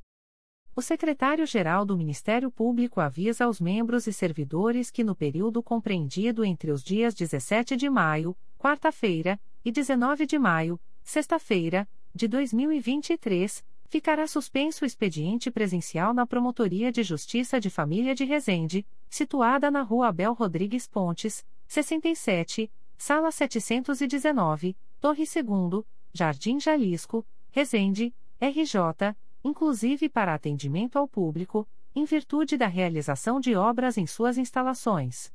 O 0.74 0.82
secretário-geral 0.82 1.84
do 1.84 1.96
Ministério 1.96 2.50
Público 2.50 3.00
avisa 3.00 3.44
aos 3.44 3.60
membros 3.60 4.08
e 4.08 4.12
servidores 4.12 4.90
que 4.90 5.04
no 5.04 5.14
período 5.14 5.62
compreendido 5.62 6.44
entre 6.44 6.72
os 6.72 6.82
dias 6.82 7.14
17 7.14 7.76
de 7.76 7.88
maio, 7.88 8.36
quarta-feira, 8.58 9.38
e 9.64 9.70
19 9.70 10.26
de 10.26 10.36
maio, 10.38 10.80
sexta-feira, 11.10 11.88
de 12.14 12.28
2023, 12.28 13.64
ficará 13.88 14.28
suspenso 14.28 14.84
o 14.84 14.86
expediente 14.86 15.50
presencial 15.50 16.14
na 16.14 16.24
Promotoria 16.24 16.92
de 16.92 17.02
Justiça 17.02 17.60
de 17.60 17.68
Família 17.68 18.14
de 18.14 18.24
Resende, 18.24 18.86
situada 19.08 19.72
na 19.72 19.82
Rua 19.82 20.08
Abel 20.08 20.32
Rodrigues 20.32 20.86
Pontes, 20.86 21.44
67, 21.66 22.70
Sala 22.96 23.32
719, 23.32 24.76
Torre 25.00 25.24
2, 25.24 25.84
Jardim 26.12 26.60
Jalisco, 26.60 27.26
Resende, 27.50 28.14
RJ, 28.40 29.16
inclusive 29.42 30.08
para 30.08 30.32
atendimento 30.32 30.96
ao 30.96 31.08
público, 31.08 31.66
em 31.92 32.04
virtude 32.04 32.56
da 32.56 32.68
realização 32.68 33.40
de 33.40 33.56
obras 33.56 33.98
em 33.98 34.06
suas 34.06 34.38
instalações. 34.38 35.32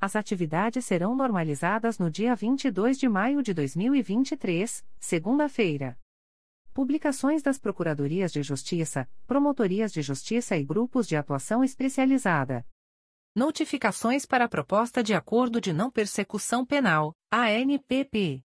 As 0.00 0.16
atividades 0.16 0.86
serão 0.86 1.14
normalizadas 1.14 1.98
no 1.98 2.10
dia 2.10 2.34
22 2.34 2.98
de 2.98 3.06
maio 3.06 3.42
de 3.42 3.52
2023, 3.52 4.82
segunda-feira. 4.98 5.98
Publicações 6.72 7.42
das 7.42 7.58
Procuradorias 7.58 8.32
de 8.32 8.42
Justiça, 8.42 9.06
Promotorias 9.26 9.92
de 9.92 10.00
Justiça 10.00 10.56
e 10.56 10.64
Grupos 10.64 11.06
de 11.06 11.16
Atuação 11.16 11.62
Especializada. 11.62 12.66
Notificações 13.36 14.24
para 14.24 14.46
a 14.46 14.48
Proposta 14.48 15.02
de 15.02 15.12
Acordo 15.12 15.60
de 15.60 15.70
Não 15.70 15.90
Persecução 15.90 16.64
Penal, 16.64 17.14
ANPP. 17.30 18.42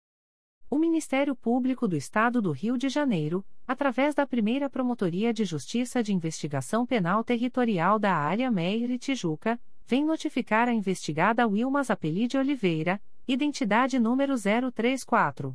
O 0.73 0.79
Ministério 0.79 1.35
Público 1.35 1.85
do 1.85 1.97
Estado 1.97 2.41
do 2.41 2.53
Rio 2.53 2.77
de 2.77 2.87
Janeiro, 2.87 3.45
através 3.67 4.15
da 4.15 4.25
primeira 4.25 4.69
Promotoria 4.69 5.33
de 5.33 5.43
Justiça 5.43 6.01
de 6.01 6.13
Investigação 6.13 6.85
Penal 6.85 7.25
Territorial 7.25 7.99
da 7.99 8.15
Área 8.15 8.49
Meire 8.49 8.97
Tijuca, 8.97 9.59
vem 9.85 10.05
notificar 10.05 10.69
a 10.69 10.73
investigada 10.73 11.45
Wilma 11.45 11.83
Zapeli 11.83 12.25
de 12.25 12.37
Oliveira, 12.37 13.01
identidade 13.27 13.99
número 13.99 14.33
034. 14.37 15.53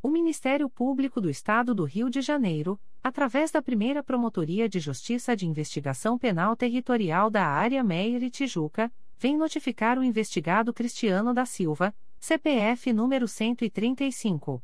O 0.00 0.08
Ministério 0.08 0.70
Público 0.70 1.20
do 1.20 1.28
Estado 1.28 1.74
do 1.74 1.82
Rio 1.84 2.08
de 2.08 2.20
Janeiro, 2.20 2.80
através 3.02 3.50
da 3.50 3.60
primeira 3.60 4.00
Promotoria 4.00 4.68
de 4.68 4.78
Justiça 4.78 5.34
de 5.34 5.44
Investigação 5.44 6.16
Penal 6.16 6.54
Territorial 6.54 7.28
da 7.28 7.44
Área 7.44 7.82
Meire 7.82 8.30
Tijuca, 8.30 8.92
vem 9.18 9.36
notificar 9.36 9.98
o 9.98 10.04
investigado 10.04 10.72
Cristiano 10.72 11.34
da 11.34 11.44
Silva, 11.44 11.92
CPF 12.20 12.92
número 12.92 13.26
135. 13.26 14.62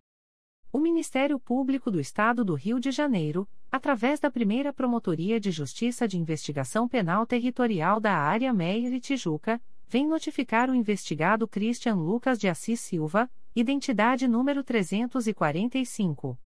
O 0.73 0.79
Ministério 0.79 1.37
Público 1.37 1.91
do 1.91 1.99
Estado 1.99 2.45
do 2.45 2.53
Rio 2.53 2.79
de 2.79 2.91
Janeiro, 2.91 3.45
através 3.69 4.21
da 4.21 4.31
primeira 4.31 4.71
Promotoria 4.71 5.37
de 5.37 5.51
Justiça 5.51 6.07
de 6.07 6.17
Investigação 6.17 6.87
Penal 6.87 7.25
Territorial 7.25 7.99
da 7.99 8.13
Área 8.13 8.53
Meire 8.53 9.01
Tijuca, 9.01 9.61
vem 9.85 10.07
notificar 10.07 10.69
o 10.69 10.75
investigado 10.75 11.45
Christian 11.45 11.95
Lucas 11.95 12.39
de 12.39 12.47
Assis 12.47 12.79
Silva, 12.79 13.29
identidade 13.53 14.29
número 14.29 14.63
345. 14.63 16.39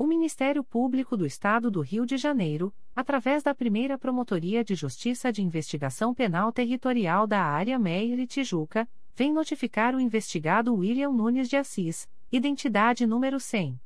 O 0.00 0.06
Ministério 0.06 0.64
Público 0.64 1.14
do 1.14 1.26
Estado 1.26 1.70
do 1.70 1.82
Rio 1.82 2.06
de 2.06 2.16
Janeiro, 2.16 2.72
através 2.96 3.42
da 3.42 3.54
primeira 3.54 3.98
Promotoria 3.98 4.64
de 4.64 4.74
Justiça 4.74 5.30
de 5.30 5.42
Investigação 5.42 6.14
Penal 6.14 6.50
Territorial 6.50 7.26
da 7.26 7.42
Área 7.42 7.78
Meir 7.78 8.18
e 8.18 8.26
Tijuca, 8.26 8.88
vem 9.14 9.30
notificar 9.30 9.94
o 9.94 10.00
investigado 10.00 10.74
William 10.74 11.10
Nunes 11.10 11.50
de 11.50 11.58
Assis, 11.58 12.08
identidade 12.32 13.06
número 13.06 13.38
100. 13.38 13.78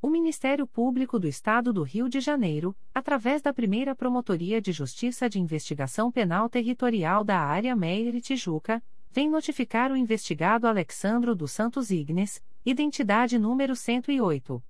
O 0.00 0.08
Ministério 0.08 0.64
Público 0.64 1.18
do 1.18 1.26
Estado 1.26 1.72
do 1.72 1.82
Rio 1.82 2.08
de 2.08 2.20
Janeiro, 2.20 2.72
através 2.94 3.42
da 3.42 3.52
primeira 3.52 3.96
Promotoria 3.96 4.62
de 4.62 4.70
Justiça 4.70 5.28
de 5.28 5.40
Investigação 5.40 6.12
Penal 6.12 6.48
Territorial 6.48 7.24
da 7.24 7.40
Área 7.40 7.74
Meir 7.74 8.14
e 8.14 8.20
Tijuca, 8.20 8.80
vem 9.10 9.28
notificar 9.28 9.90
o 9.90 9.96
investigado 9.96 10.68
Alexandro 10.68 11.34
dos 11.34 11.50
Santos 11.50 11.90
Ignes, 11.90 12.40
identidade 12.64 13.40
número 13.40 13.74
108. 13.74 14.62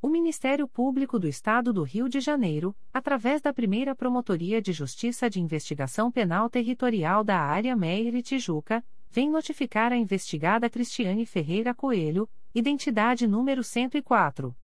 O 0.00 0.08
Ministério 0.08 0.68
Público 0.68 1.18
do 1.18 1.26
Estado 1.26 1.72
do 1.72 1.82
Rio 1.82 2.08
de 2.08 2.20
Janeiro, 2.20 2.76
através 2.92 3.40
da 3.40 3.52
primeira 3.52 3.94
Promotoria 3.94 4.60
de 4.60 4.72
Justiça 4.72 5.28
de 5.30 5.40
Investigação 5.40 6.12
Penal 6.12 6.50
Territorial 6.50 7.24
da 7.24 7.40
Área 7.40 7.74
Meir 7.74 8.14
e 8.14 8.22
Tijuca, 8.22 8.84
vem 9.10 9.30
notificar 9.30 9.92
a 9.92 9.96
investigada 9.96 10.68
Cristiane 10.68 11.24
Ferreira 11.24 11.74
Coelho, 11.74 12.28
identidade 12.54 13.26
número 13.26 13.64
104. 13.64 14.54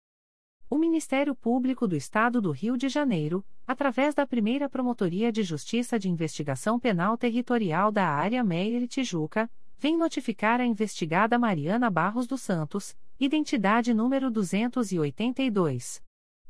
O 0.71 0.77
Ministério 0.77 1.35
Público 1.35 1.85
do 1.85 1.97
Estado 1.97 2.39
do 2.39 2.49
Rio 2.49 2.77
de 2.77 2.87
Janeiro, 2.87 3.43
através 3.67 4.15
da 4.15 4.25
primeira 4.25 4.69
Promotoria 4.69 5.29
de 5.29 5.43
Justiça 5.43 5.99
de 5.99 6.09
Investigação 6.09 6.79
Penal 6.79 7.17
Territorial 7.17 7.91
da 7.91 8.07
Área 8.07 8.41
Meier 8.41 8.87
Tijuca, 8.87 9.51
vem 9.77 9.97
notificar 9.97 10.61
a 10.61 10.65
investigada 10.65 11.37
Mariana 11.37 11.89
Barros 11.89 12.25
dos 12.25 12.39
Santos, 12.39 12.95
identidade 13.19 13.93
número 13.93 14.31
282. 14.31 16.01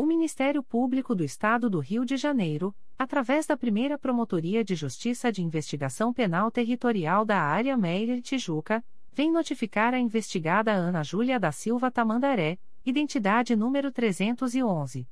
O 0.00 0.06
Ministério 0.06 0.62
Público 0.62 1.12
do 1.12 1.24
Estado 1.24 1.68
do 1.68 1.80
Rio 1.80 2.04
de 2.04 2.16
Janeiro, 2.16 2.72
através 2.96 3.46
da 3.46 3.56
primeira 3.56 3.98
Promotoria 3.98 4.62
de 4.62 4.76
Justiça 4.76 5.32
de 5.32 5.42
Investigação 5.42 6.14
Penal 6.14 6.52
Territorial 6.52 7.24
da 7.24 7.42
Área 7.42 7.76
Meier 7.76 8.22
Tijuca, 8.22 8.84
vem 9.12 9.32
notificar 9.32 9.94
a 9.94 9.98
investigada 9.98 10.70
Ana 10.70 11.02
Júlia 11.02 11.40
da 11.40 11.50
Silva 11.50 11.90
Tamandaré, 11.90 12.60
identidade 12.86 13.56
número 13.56 13.90
311. 13.90 15.04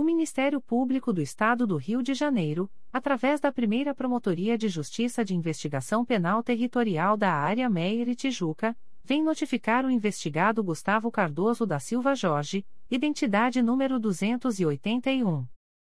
O 0.00 0.02
Ministério 0.02 0.62
Público 0.62 1.12
do 1.12 1.20
Estado 1.20 1.66
do 1.66 1.76
Rio 1.76 2.02
de 2.02 2.14
Janeiro, 2.14 2.70
através 2.90 3.38
da 3.38 3.52
primeira 3.52 3.94
Promotoria 3.94 4.56
de 4.56 4.66
Justiça 4.66 5.22
de 5.22 5.34
Investigação 5.34 6.06
Penal 6.06 6.42
Territorial 6.42 7.18
da 7.18 7.30
Área 7.30 7.68
Meier 7.68 8.08
e 8.08 8.14
Tijuca, 8.14 8.74
vem 9.04 9.22
notificar 9.22 9.84
o 9.84 9.90
investigado 9.90 10.64
Gustavo 10.64 11.10
Cardoso 11.10 11.66
da 11.66 11.78
Silva 11.78 12.14
Jorge, 12.14 12.64
identidade 12.90 13.60
número 13.60 14.00
281. 14.00 15.46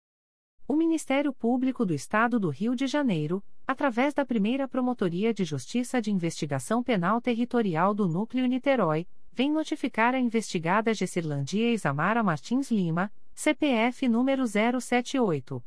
O 0.71 0.73
Ministério 0.73 1.33
Público 1.33 1.85
do 1.85 1.93
Estado 1.93 2.39
do 2.39 2.47
Rio 2.47 2.73
de 2.77 2.87
Janeiro, 2.87 3.43
através 3.67 4.13
da 4.13 4.25
primeira 4.25 4.69
Promotoria 4.69 5.33
de 5.33 5.43
Justiça 5.43 6.01
de 6.01 6.09
Investigação 6.09 6.81
Penal 6.81 7.19
Territorial 7.19 7.93
do 7.93 8.07
Núcleo 8.07 8.45
Niterói, 8.45 9.05
vem 9.33 9.51
notificar 9.51 10.15
a 10.15 10.19
investigada 10.19 10.93
Gessirlandia 10.93 11.73
Isamara 11.73 12.23
Martins 12.23 12.71
Lima, 12.71 13.11
CPF 13.35 14.07
número 14.07 14.45
078. 14.47 15.61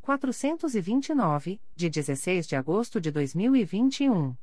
429, 0.00 1.60
de 1.76 1.90
16 1.90 2.46
de 2.46 2.56
agosto 2.56 3.00
de 3.00 3.10
2021. 3.10 4.34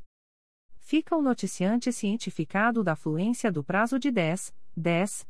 Fica 0.78 1.16
o 1.16 1.22
noticiante 1.22 1.92
cientificado 1.92 2.84
da 2.84 2.94
fluência 2.94 3.50
do 3.50 3.64
prazo 3.64 3.98
de 3.98 4.10
10, 4.10 4.54
10 4.76 5.29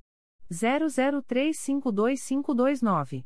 00352529. 0.49 3.25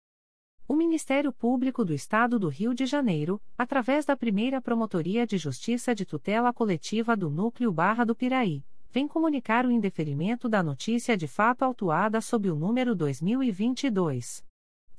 O 0.67 0.75
Ministério 0.75 1.33
Público 1.33 1.83
do 1.83 1.91
Estado 1.93 2.37
do 2.39 2.47
Rio 2.47 2.73
de 2.73 2.85
Janeiro, 2.85 3.41
através 3.57 4.05
da 4.05 4.15
primeira 4.15 4.61
Promotoria 4.61 5.27
de 5.27 5.37
Justiça 5.37 5.93
de 5.93 6.05
Tutela 6.05 6.53
Coletiva 6.53 7.17
do 7.17 7.29
Núcleo 7.29 7.71
Barra 7.71 8.03
do 8.05 8.15
Piraí, 8.15 8.63
vem 8.89 9.07
comunicar 9.07 9.65
o 9.65 9.71
indeferimento 9.71 10.49
da 10.49 10.61
notícia 10.61 11.17
de 11.17 11.27
fato 11.27 11.63
autuada 11.63 12.21
sob 12.21 12.47
o 12.49 12.55
número 12.55 12.95
2022. 12.95 14.45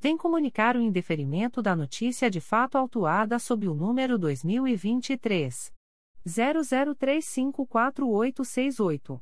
vem 0.00 0.16
comunicar 0.16 0.76
o 0.76 0.80
indeferimento 0.80 1.60
da 1.60 1.74
notícia 1.74 2.30
de 2.30 2.40
fato 2.40 2.78
autuada 2.78 3.36
sob 3.38 3.68
o 3.68 3.74
número 3.74 4.16
2023. 4.18 5.72
00354868. 6.26 9.20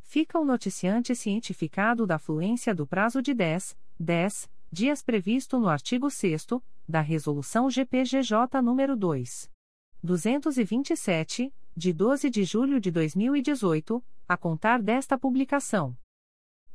Fica 0.00 0.40
o 0.40 0.44
noticiante 0.44 1.14
cientificado 1.14 2.04
da 2.04 2.18
fluência 2.18 2.74
do 2.74 2.84
prazo 2.84 3.22
de 3.22 3.32
10, 3.32 3.78
10 4.00 4.50
dias 4.70 5.02
previsto 5.02 5.58
no 5.58 5.66
artigo 5.68 6.10
6 6.10 6.46
da 6.86 7.00
Resolução 7.00 7.70
GPGJ 7.70 8.60
nº 8.62 8.94
2. 8.94 9.50
227, 10.02 11.50
de 11.74 11.92
12 11.92 12.30
de 12.30 12.44
julho 12.44 12.78
de 12.78 12.90
2018, 12.90 14.04
a 14.28 14.36
contar 14.36 14.82
desta 14.82 15.16
publicação. 15.18 15.96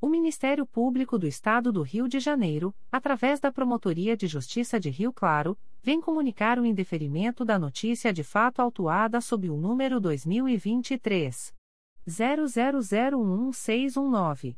O 0.01 0.09
Ministério 0.09 0.65
Público 0.65 1.19
do 1.19 1.27
Estado 1.27 1.71
do 1.71 1.83
Rio 1.83 2.09
de 2.09 2.19
Janeiro, 2.19 2.75
através 2.91 3.39
da 3.39 3.51
Promotoria 3.51 4.17
de 4.17 4.25
Justiça 4.27 4.79
de 4.79 4.89
Rio 4.89 5.13
Claro, 5.13 5.55
vem 5.81 6.01
comunicar 6.01 6.57
o 6.59 6.65
indeferimento 6.65 7.45
da 7.45 7.59
notícia 7.59 8.11
de 8.11 8.23
fato 8.23 8.59
autuada 8.59 9.21
sob 9.21 9.47
o 9.49 9.55
número 9.55 10.01
2023 10.01 11.53
00011619. 12.05 14.57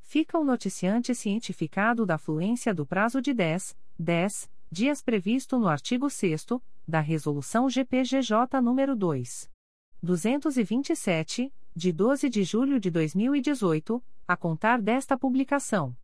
Fica 0.00 0.38
o 0.38 0.44
noticiante 0.44 1.12
cientificado 1.16 2.06
da 2.06 2.18
fluência 2.18 2.72
do 2.72 2.86
prazo 2.86 3.20
de 3.20 3.34
10, 3.34 3.76
10 3.98 4.48
dias 4.70 5.02
previsto 5.02 5.58
no 5.58 5.66
artigo 5.66 6.08
6 6.08 6.46
da 6.86 7.00
Resolução 7.00 7.68
GPGJ 7.68 8.60
nº 8.62 8.94
2. 8.94 9.50
227, 10.00 11.52
de 11.78 11.90
12 11.92 12.28
de 12.28 12.42
julho 12.42 12.80
de 12.80 12.90
2018, 12.90 14.02
a 14.26 14.36
contar 14.36 14.82
desta 14.82 15.16
publicação. 15.16 15.96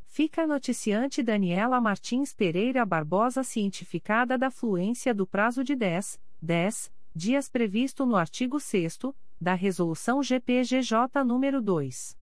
Fica 0.07 0.43
a 0.43 0.47
noticiante 0.47 1.23
Daniela 1.23 1.81
Martins 1.81 2.35
Pereira 2.35 2.85
Barbosa 2.85 3.43
cientificada 3.43 4.37
da 4.37 4.51
fluência 4.51 5.15
do 5.15 5.27
prazo 5.27 5.65
de 5.65 5.75
10, 5.75 6.21
10 6.43 6.93
dias 7.15 7.49
previsto 7.49 8.05
no 8.05 8.17
artigo 8.17 8.61
6 8.61 8.99
da 9.41 9.55
Resolução 9.55 10.23
GPGJ 10.23 11.25
nº 11.25 11.63
2. 11.63 12.19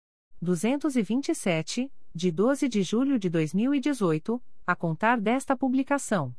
227, 0.41 1.93
de 2.15 2.33
12 2.33 2.67
de 2.67 2.83
julho 2.83 3.19
de 3.19 3.29
2018, 3.29 4.43
a 4.67 4.75
contar 4.75 5.21
desta 5.21 5.57
publicação. 5.57 6.35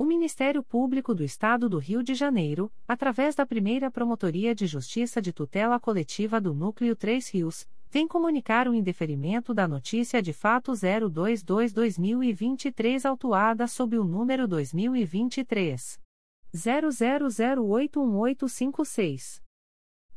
O 0.00 0.04
Ministério 0.04 0.62
Público 0.62 1.12
do 1.12 1.24
Estado 1.24 1.68
do 1.68 1.76
Rio 1.76 2.04
de 2.04 2.14
Janeiro, 2.14 2.70
através 2.86 3.34
da 3.34 3.44
primeira 3.44 3.90
Promotoria 3.90 4.54
de 4.54 4.64
Justiça 4.64 5.20
de 5.20 5.32
Tutela 5.32 5.80
Coletiva 5.80 6.40
do 6.40 6.54
Núcleo 6.54 6.94
3 6.94 7.28
Rios, 7.30 7.66
vem 7.90 8.06
comunicar 8.06 8.68
o 8.68 8.74
indeferimento 8.74 9.52
da 9.52 9.66
notícia 9.66 10.22
de 10.22 10.32
fato 10.32 10.70
022-2023, 10.70 13.06
autuada 13.06 13.66
sob 13.66 13.98
o 13.98 14.04
número 14.04 14.46
2023. 14.46 15.98
00081856. 16.54 19.47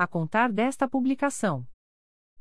a 0.00 0.06
contar 0.06 0.50
desta 0.50 0.88
publicação. 0.88 1.66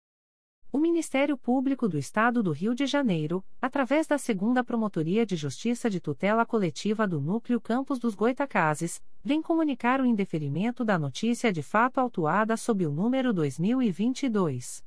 O 0.73 0.77
Ministério 0.77 1.37
Público 1.37 1.89
do 1.89 1.97
Estado 1.97 2.41
do 2.41 2.53
Rio 2.53 2.73
de 2.73 2.85
Janeiro, 2.85 3.43
através 3.61 4.07
da 4.07 4.17
Segunda 4.17 4.63
Promotoria 4.63 5.25
de 5.25 5.35
Justiça 5.35 5.89
de 5.89 5.99
Tutela 5.99 6.45
Coletiva 6.45 7.05
do 7.05 7.19
Núcleo 7.19 7.59
Campos 7.59 7.99
dos 7.99 8.15
Goitacazes, 8.15 9.03
vem 9.21 9.41
comunicar 9.41 9.99
o 9.99 10.05
indeferimento 10.05 10.85
da 10.85 10.97
notícia 10.97 11.51
de 11.51 11.61
fato 11.61 11.99
autuada 11.99 12.55
sob 12.55 12.87
o 12.87 12.91
número 12.91 13.33
2022 13.33 14.81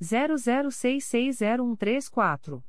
00660134. 0.00 2.62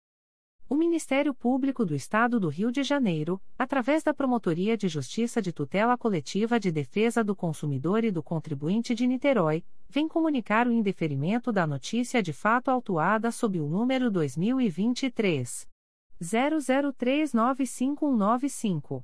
O 0.71 0.75
Ministério 0.75 1.33
Público 1.33 1.85
do 1.85 1.93
Estado 1.93 2.39
do 2.39 2.47
Rio 2.47 2.71
de 2.71 2.81
Janeiro, 2.81 3.41
através 3.59 4.03
da 4.03 4.13
Promotoria 4.13 4.77
de 4.77 4.87
Justiça 4.87 5.41
de 5.41 5.51
Tutela 5.51 5.97
Coletiva 5.97 6.57
de 6.57 6.71
Defesa 6.71 7.21
do 7.21 7.35
Consumidor 7.35 8.05
e 8.05 8.09
do 8.09 8.23
Contribuinte 8.23 8.95
de 8.95 9.05
Niterói, 9.05 9.65
vem 9.89 10.07
comunicar 10.07 10.69
o 10.69 10.71
indeferimento 10.71 11.51
da 11.51 11.67
notícia 11.67 12.23
de 12.23 12.31
fato 12.31 12.71
autuada 12.71 13.31
sob 13.31 13.59
o 13.59 13.67
número 13.67 14.09
2023 14.09 15.67
00395195. 16.23 19.03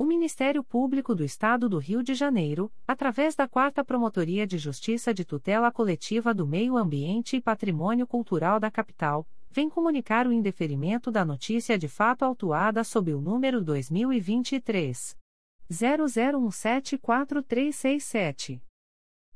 O 0.00 0.04
Ministério 0.06 0.64
Público 0.64 1.14
do 1.14 1.22
Estado 1.22 1.68
do 1.68 1.76
Rio 1.76 2.02
de 2.02 2.14
Janeiro, 2.14 2.72
através 2.88 3.34
da 3.34 3.46
Quarta 3.46 3.84
Promotoria 3.84 4.46
de 4.46 4.56
Justiça 4.56 5.12
de 5.12 5.26
Tutela 5.26 5.70
Coletiva 5.70 6.32
do 6.32 6.46
Meio 6.46 6.78
Ambiente 6.78 7.36
e 7.36 7.40
Patrimônio 7.42 8.06
Cultural 8.06 8.58
da 8.58 8.70
Capital, 8.70 9.28
vem 9.50 9.68
comunicar 9.68 10.26
o 10.26 10.32
indeferimento 10.32 11.10
da 11.10 11.22
notícia 11.22 11.76
de 11.76 11.86
fato 11.86 12.24
autuada 12.24 12.82
sob 12.82 13.12
o 13.12 13.20
número 13.20 13.62
2023 13.62 15.14
00174367. 15.70 18.62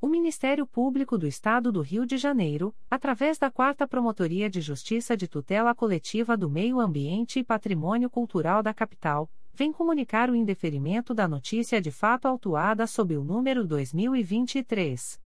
O 0.00 0.06
Ministério 0.06 0.64
Público 0.64 1.18
do 1.18 1.26
Estado 1.26 1.72
do 1.72 1.80
Rio 1.80 2.06
de 2.06 2.16
Janeiro, 2.16 2.72
através 2.88 3.36
da 3.36 3.50
Quarta 3.50 3.84
Promotoria 3.84 4.48
de 4.48 4.60
Justiça 4.60 5.16
de 5.16 5.26
Tutela 5.26 5.74
Coletiva 5.74 6.36
do 6.36 6.48
Meio 6.48 6.78
Ambiente 6.78 7.40
e 7.40 7.44
Patrimônio 7.44 8.08
Cultural 8.08 8.62
da 8.62 8.72
Capital, 8.72 9.28
vem 9.52 9.72
comunicar 9.72 10.30
o 10.30 10.36
indeferimento 10.36 11.12
da 11.12 11.26
notícia 11.26 11.80
de 11.80 11.90
fato 11.90 12.28
autuada 12.28 12.86
sob 12.86 13.16
o 13.16 13.24
número 13.24 13.66
2023 13.66 15.18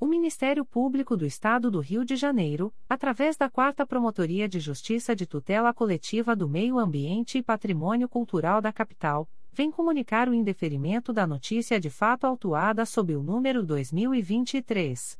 O 0.00 0.06
Ministério 0.06 0.64
Público 0.64 1.16
do 1.16 1.26
Estado 1.26 1.72
do 1.72 1.80
Rio 1.80 2.04
de 2.04 2.14
Janeiro, 2.14 2.72
através 2.88 3.36
da 3.36 3.50
Quarta 3.50 3.84
Promotoria 3.84 4.48
de 4.48 4.60
Justiça 4.60 5.12
de 5.14 5.26
Tutela 5.26 5.74
Coletiva 5.74 6.36
do 6.36 6.48
Meio 6.48 6.78
Ambiente 6.78 7.38
e 7.38 7.42
Patrimônio 7.42 8.08
Cultural 8.08 8.60
da 8.60 8.72
Capital, 8.72 9.28
vem 9.52 9.72
comunicar 9.72 10.28
o 10.28 10.34
indeferimento 10.34 11.12
da 11.12 11.26
notícia 11.26 11.80
de 11.80 11.90
fato 11.90 12.28
autuada 12.28 12.86
sob 12.86 13.16
o 13.16 13.24
número 13.24 13.66
2023 13.66 15.18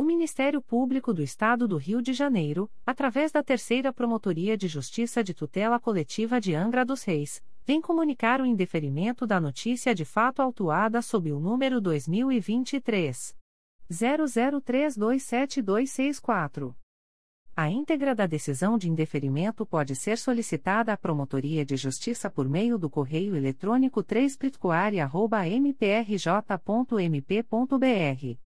O 0.00 0.02
Ministério 0.02 0.62
Público 0.62 1.12
do 1.12 1.22
Estado 1.22 1.68
do 1.68 1.76
Rio 1.76 2.00
de 2.00 2.14
Janeiro, 2.14 2.70
através 2.86 3.30
da 3.30 3.42
Terceira 3.42 3.92
Promotoria 3.92 4.56
de 4.56 4.66
Justiça 4.66 5.22
de 5.22 5.34
Tutela 5.34 5.78
Coletiva 5.78 6.40
de 6.40 6.54
Angra 6.54 6.86
dos 6.86 7.02
Reis, 7.02 7.42
vem 7.66 7.82
comunicar 7.82 8.40
o 8.40 8.46
indeferimento 8.46 9.26
da 9.26 9.38
notícia 9.38 9.94
de 9.94 10.06
fato 10.06 10.40
autuada 10.40 11.02
sob 11.02 11.30
o 11.30 11.38
número 11.38 11.82
2023 11.82 13.36
00327264. 13.92 16.74
A 17.54 17.70
íntegra 17.70 18.14
da 18.14 18.26
decisão 18.26 18.78
de 18.78 18.88
indeferimento 18.88 19.66
pode 19.66 19.94
ser 19.94 20.16
solicitada 20.16 20.94
à 20.94 20.96
Promotoria 20.96 21.62
de 21.62 21.76
Justiça 21.76 22.30
por 22.30 22.48
meio 22.48 22.78
do 22.78 22.88
correio 22.88 23.36
eletrônico 23.36 24.02
3 24.02 24.38
mprj.mp.br 25.60 28.49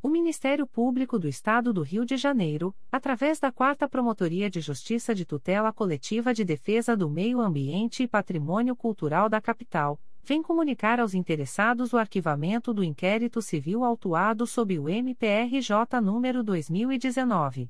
O 0.00 0.08
Ministério 0.08 0.64
Público 0.64 1.18
do 1.18 1.26
Estado 1.26 1.72
do 1.72 1.82
Rio 1.82 2.04
de 2.04 2.16
Janeiro, 2.16 2.72
através 2.90 3.38
da 3.40 3.50
4 3.50 3.88
Promotoria 3.88 4.48
de 4.48 4.60
Justiça 4.60 5.12
de 5.12 5.24
Tutela 5.24 5.72
Coletiva 5.72 6.32
de 6.32 6.44
Defesa 6.44 6.96
do 6.96 7.10
Meio 7.10 7.40
Ambiente 7.40 8.04
e 8.04 8.08
Patrimônio 8.08 8.76
Cultural 8.76 9.28
da 9.28 9.40
Capital, 9.40 10.00
vem 10.22 10.40
comunicar 10.40 11.00
aos 11.00 11.14
interessados 11.14 11.92
o 11.92 11.98
arquivamento 11.98 12.72
do 12.72 12.84
inquérito 12.84 13.42
civil 13.42 13.82
autuado 13.82 14.46
sob 14.46 14.78
o 14.78 14.88
MPRJ 14.88 16.00
número 16.00 16.44
2019 16.44 17.68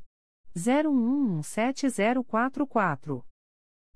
01170444. 0.55 3.28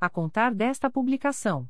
a 0.00 0.08
contar 0.08 0.54
desta 0.54 0.90
publicação. 0.90 1.68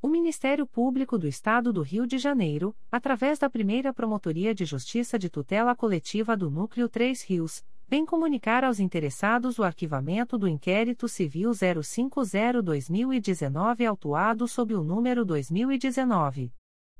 O 0.00 0.06
Ministério 0.06 0.64
Público 0.64 1.18
do 1.18 1.26
Estado 1.26 1.72
do 1.72 1.82
Rio 1.82 2.06
de 2.06 2.18
Janeiro, 2.18 2.72
através 2.90 3.36
da 3.36 3.50
primeira 3.50 3.92
Promotoria 3.92 4.54
de 4.54 4.64
Justiça 4.64 5.18
de 5.18 5.28
Tutela 5.28 5.74
Coletiva 5.74 6.36
do 6.36 6.48
Núcleo 6.48 6.88
3 6.88 7.20
Rios, 7.24 7.64
vem 7.88 8.06
comunicar 8.06 8.62
aos 8.62 8.78
interessados 8.78 9.58
o 9.58 9.64
arquivamento 9.64 10.38
do 10.38 10.46
inquérito 10.46 11.08
civil 11.08 11.50
050-2019 11.50 13.88
autuado 13.88 14.46
sob 14.46 14.72
o 14.72 14.84
número 14.84 15.24
2019. 15.24 16.52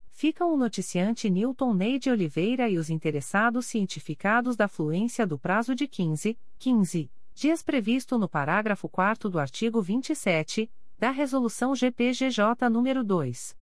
Ficam 0.08 0.54
o 0.54 0.56
noticiante 0.56 1.28
Newton 1.28 1.74
Neide 1.74 2.08
Oliveira 2.10 2.66
e 2.68 2.78
os 2.78 2.88
interessados 2.90 3.66
cientificados 3.66 4.56
da 4.56 4.68
fluência 4.68 5.26
do 5.26 5.38
prazo 5.38 5.74
de 5.74 5.86
15, 5.86 6.38
15 6.58 7.10
dias 7.34 7.62
previsto 7.62 8.18
no 8.18 8.28
parágrafo 8.28 8.88
4 8.88 9.30
do 9.30 9.38
artigo 9.38 9.80
27 9.80 10.70
da 10.98 11.10
Resolução 11.10 11.74
GPGJ 11.74 12.68
nº 12.70 13.02
2. 13.02 13.56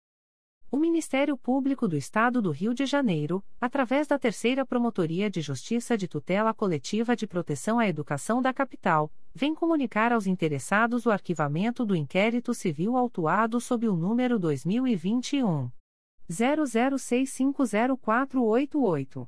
O 0.73 0.77
Ministério 0.77 1.37
Público 1.37 1.85
do 1.85 1.97
Estado 1.97 2.41
do 2.41 2.49
Rio 2.49 2.73
de 2.73 2.85
Janeiro, 2.85 3.43
através 3.59 4.07
da 4.07 4.17
Terceira 4.17 4.65
Promotoria 4.65 5.29
de 5.29 5.41
Justiça 5.41 5.97
de 5.97 6.07
Tutela 6.07 6.53
Coletiva 6.53 7.13
de 7.13 7.27
Proteção 7.27 7.77
à 7.77 7.89
Educação 7.89 8.41
da 8.41 8.53
Capital, 8.53 9.11
vem 9.35 9.53
comunicar 9.53 10.13
aos 10.13 10.25
interessados 10.25 11.05
o 11.05 11.11
arquivamento 11.11 11.85
do 11.85 11.93
inquérito 11.93 12.53
civil 12.53 12.95
autuado 12.95 13.59
sob 13.59 13.89
o 13.89 13.97
número 13.97 14.39
2021 14.39 15.69
00650488. 16.31 19.27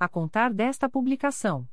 a 0.00 0.08
contar 0.08 0.52
desta 0.52 0.88
publicação. 0.88 1.68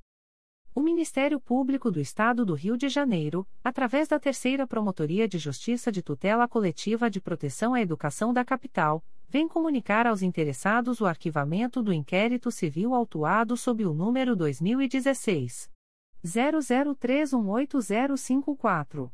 O 0.76 0.82
Ministério 0.82 1.40
Público 1.40 1.90
do 1.90 2.02
Estado 2.02 2.46
do 2.46 2.54
Rio 2.54 2.76
de 2.76 2.90
Janeiro, 2.90 3.48
através 3.64 4.10
da 4.10 4.20
Terceira 4.20 4.68
Promotoria 4.68 5.30
de 5.30 5.40
Justiça 5.40 5.90
de 5.90 6.04
Tutela 6.04 6.46
Coletiva 6.46 7.10
de 7.10 7.22
Proteção 7.22 7.74
à 7.74 7.82
Educação 7.82 8.34
da 8.34 8.44
Capital, 8.44 9.02
vem 9.30 9.48
comunicar 9.48 10.06
aos 10.06 10.22
interessados 10.22 11.00
o 11.00 11.06
arquivamento 11.06 11.82
do 11.82 11.94
inquérito 11.94 12.52
civil 12.52 12.94
autuado 12.94 13.56
sob 13.56 13.86
o 13.86 13.94
número 13.94 14.36
2016 14.36 15.72
00318054. 16.26 19.10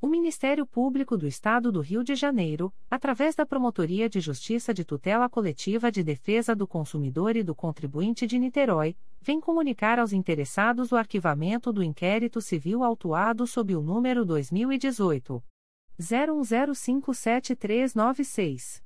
O 0.00 0.07
Ministério 0.07 0.66
Público 0.66 1.16
do 1.16 1.26
Estado 1.26 1.73
do 1.73 1.81
Rio 1.81 2.05
de 2.05 2.15
Janeiro, 2.15 2.73
através 2.91 3.34
da 3.34 3.47
Promotoria 3.47 4.08
de 4.08 4.20
Justiça 4.20 4.73
de 4.73 4.84
Tutela 4.84 5.28
Coletiva 5.28 5.91
de 5.91 6.02
Defesa 6.02 6.55
do 6.55 6.66
Consumidor 6.66 7.34
e 7.34 7.42
do 7.42 7.55
Contribuinte 7.55 8.26
de 8.26 8.39
Niterói, 8.39 8.97
vem 9.20 9.41
comunicar 9.41 9.99
aos 9.99 10.12
interessados 10.12 10.92
o 10.92 10.97
arquivamento 10.97 11.73
do 11.73 11.83
inquérito 11.83 12.41
civil 12.41 12.84
autuado 12.84 13.47
sob 13.47 13.75
o 13.75 13.83
número 13.83 14.25
2018 14.25 15.42
01057396. 15.99 18.85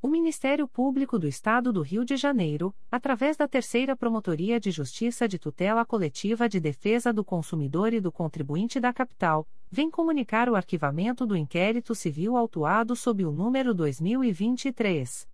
O 0.00 0.06
Ministério 0.06 0.68
Público 0.68 1.18
do 1.18 1.26
Estado 1.26 1.72
do 1.72 1.82
Rio 1.82 2.04
de 2.04 2.16
Janeiro, 2.16 2.72
através 2.88 3.36
da 3.36 3.48
Terceira 3.48 3.96
Promotoria 3.96 4.60
de 4.60 4.70
Justiça 4.70 5.26
de 5.26 5.40
Tutela 5.40 5.84
Coletiva 5.84 6.48
de 6.48 6.60
Defesa 6.60 7.12
do 7.12 7.24
Consumidor 7.24 7.92
e 7.92 8.00
do 8.00 8.12
Contribuinte 8.12 8.78
da 8.78 8.92
Capital, 8.92 9.44
vem 9.68 9.90
comunicar 9.90 10.48
o 10.48 10.54
arquivamento 10.54 11.26
do 11.26 11.36
inquérito 11.36 11.96
civil 11.96 12.36
autuado 12.36 12.94
sob 12.94 13.24
o 13.24 13.32
número 13.32 13.74
2023 13.74 15.26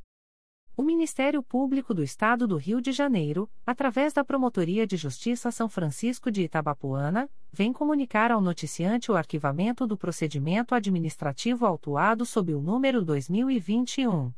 O 0.75 0.83
Ministério 0.83 1.41
Público 1.43 1.93
do 1.93 2.01
Estado 2.01 2.47
do 2.47 2.55
Rio 2.55 2.79
de 2.81 2.93
Janeiro, 2.93 3.49
através 3.65 4.13
da 4.13 4.23
Promotoria 4.23 4.87
de 4.87 4.95
Justiça 4.95 5.51
São 5.51 5.67
Francisco 5.67 6.31
de 6.31 6.43
Itabapuana, 6.43 7.29
vem 7.51 7.73
comunicar 7.73 8.31
ao 8.31 8.39
noticiante 8.39 9.11
o 9.11 9.15
arquivamento 9.15 9.85
do 9.85 9.97
procedimento 9.97 10.73
administrativo 10.73 11.65
autuado 11.65 12.25
sob 12.25 12.55
o 12.55 12.61
número 12.61 13.03
2021 13.03 14.31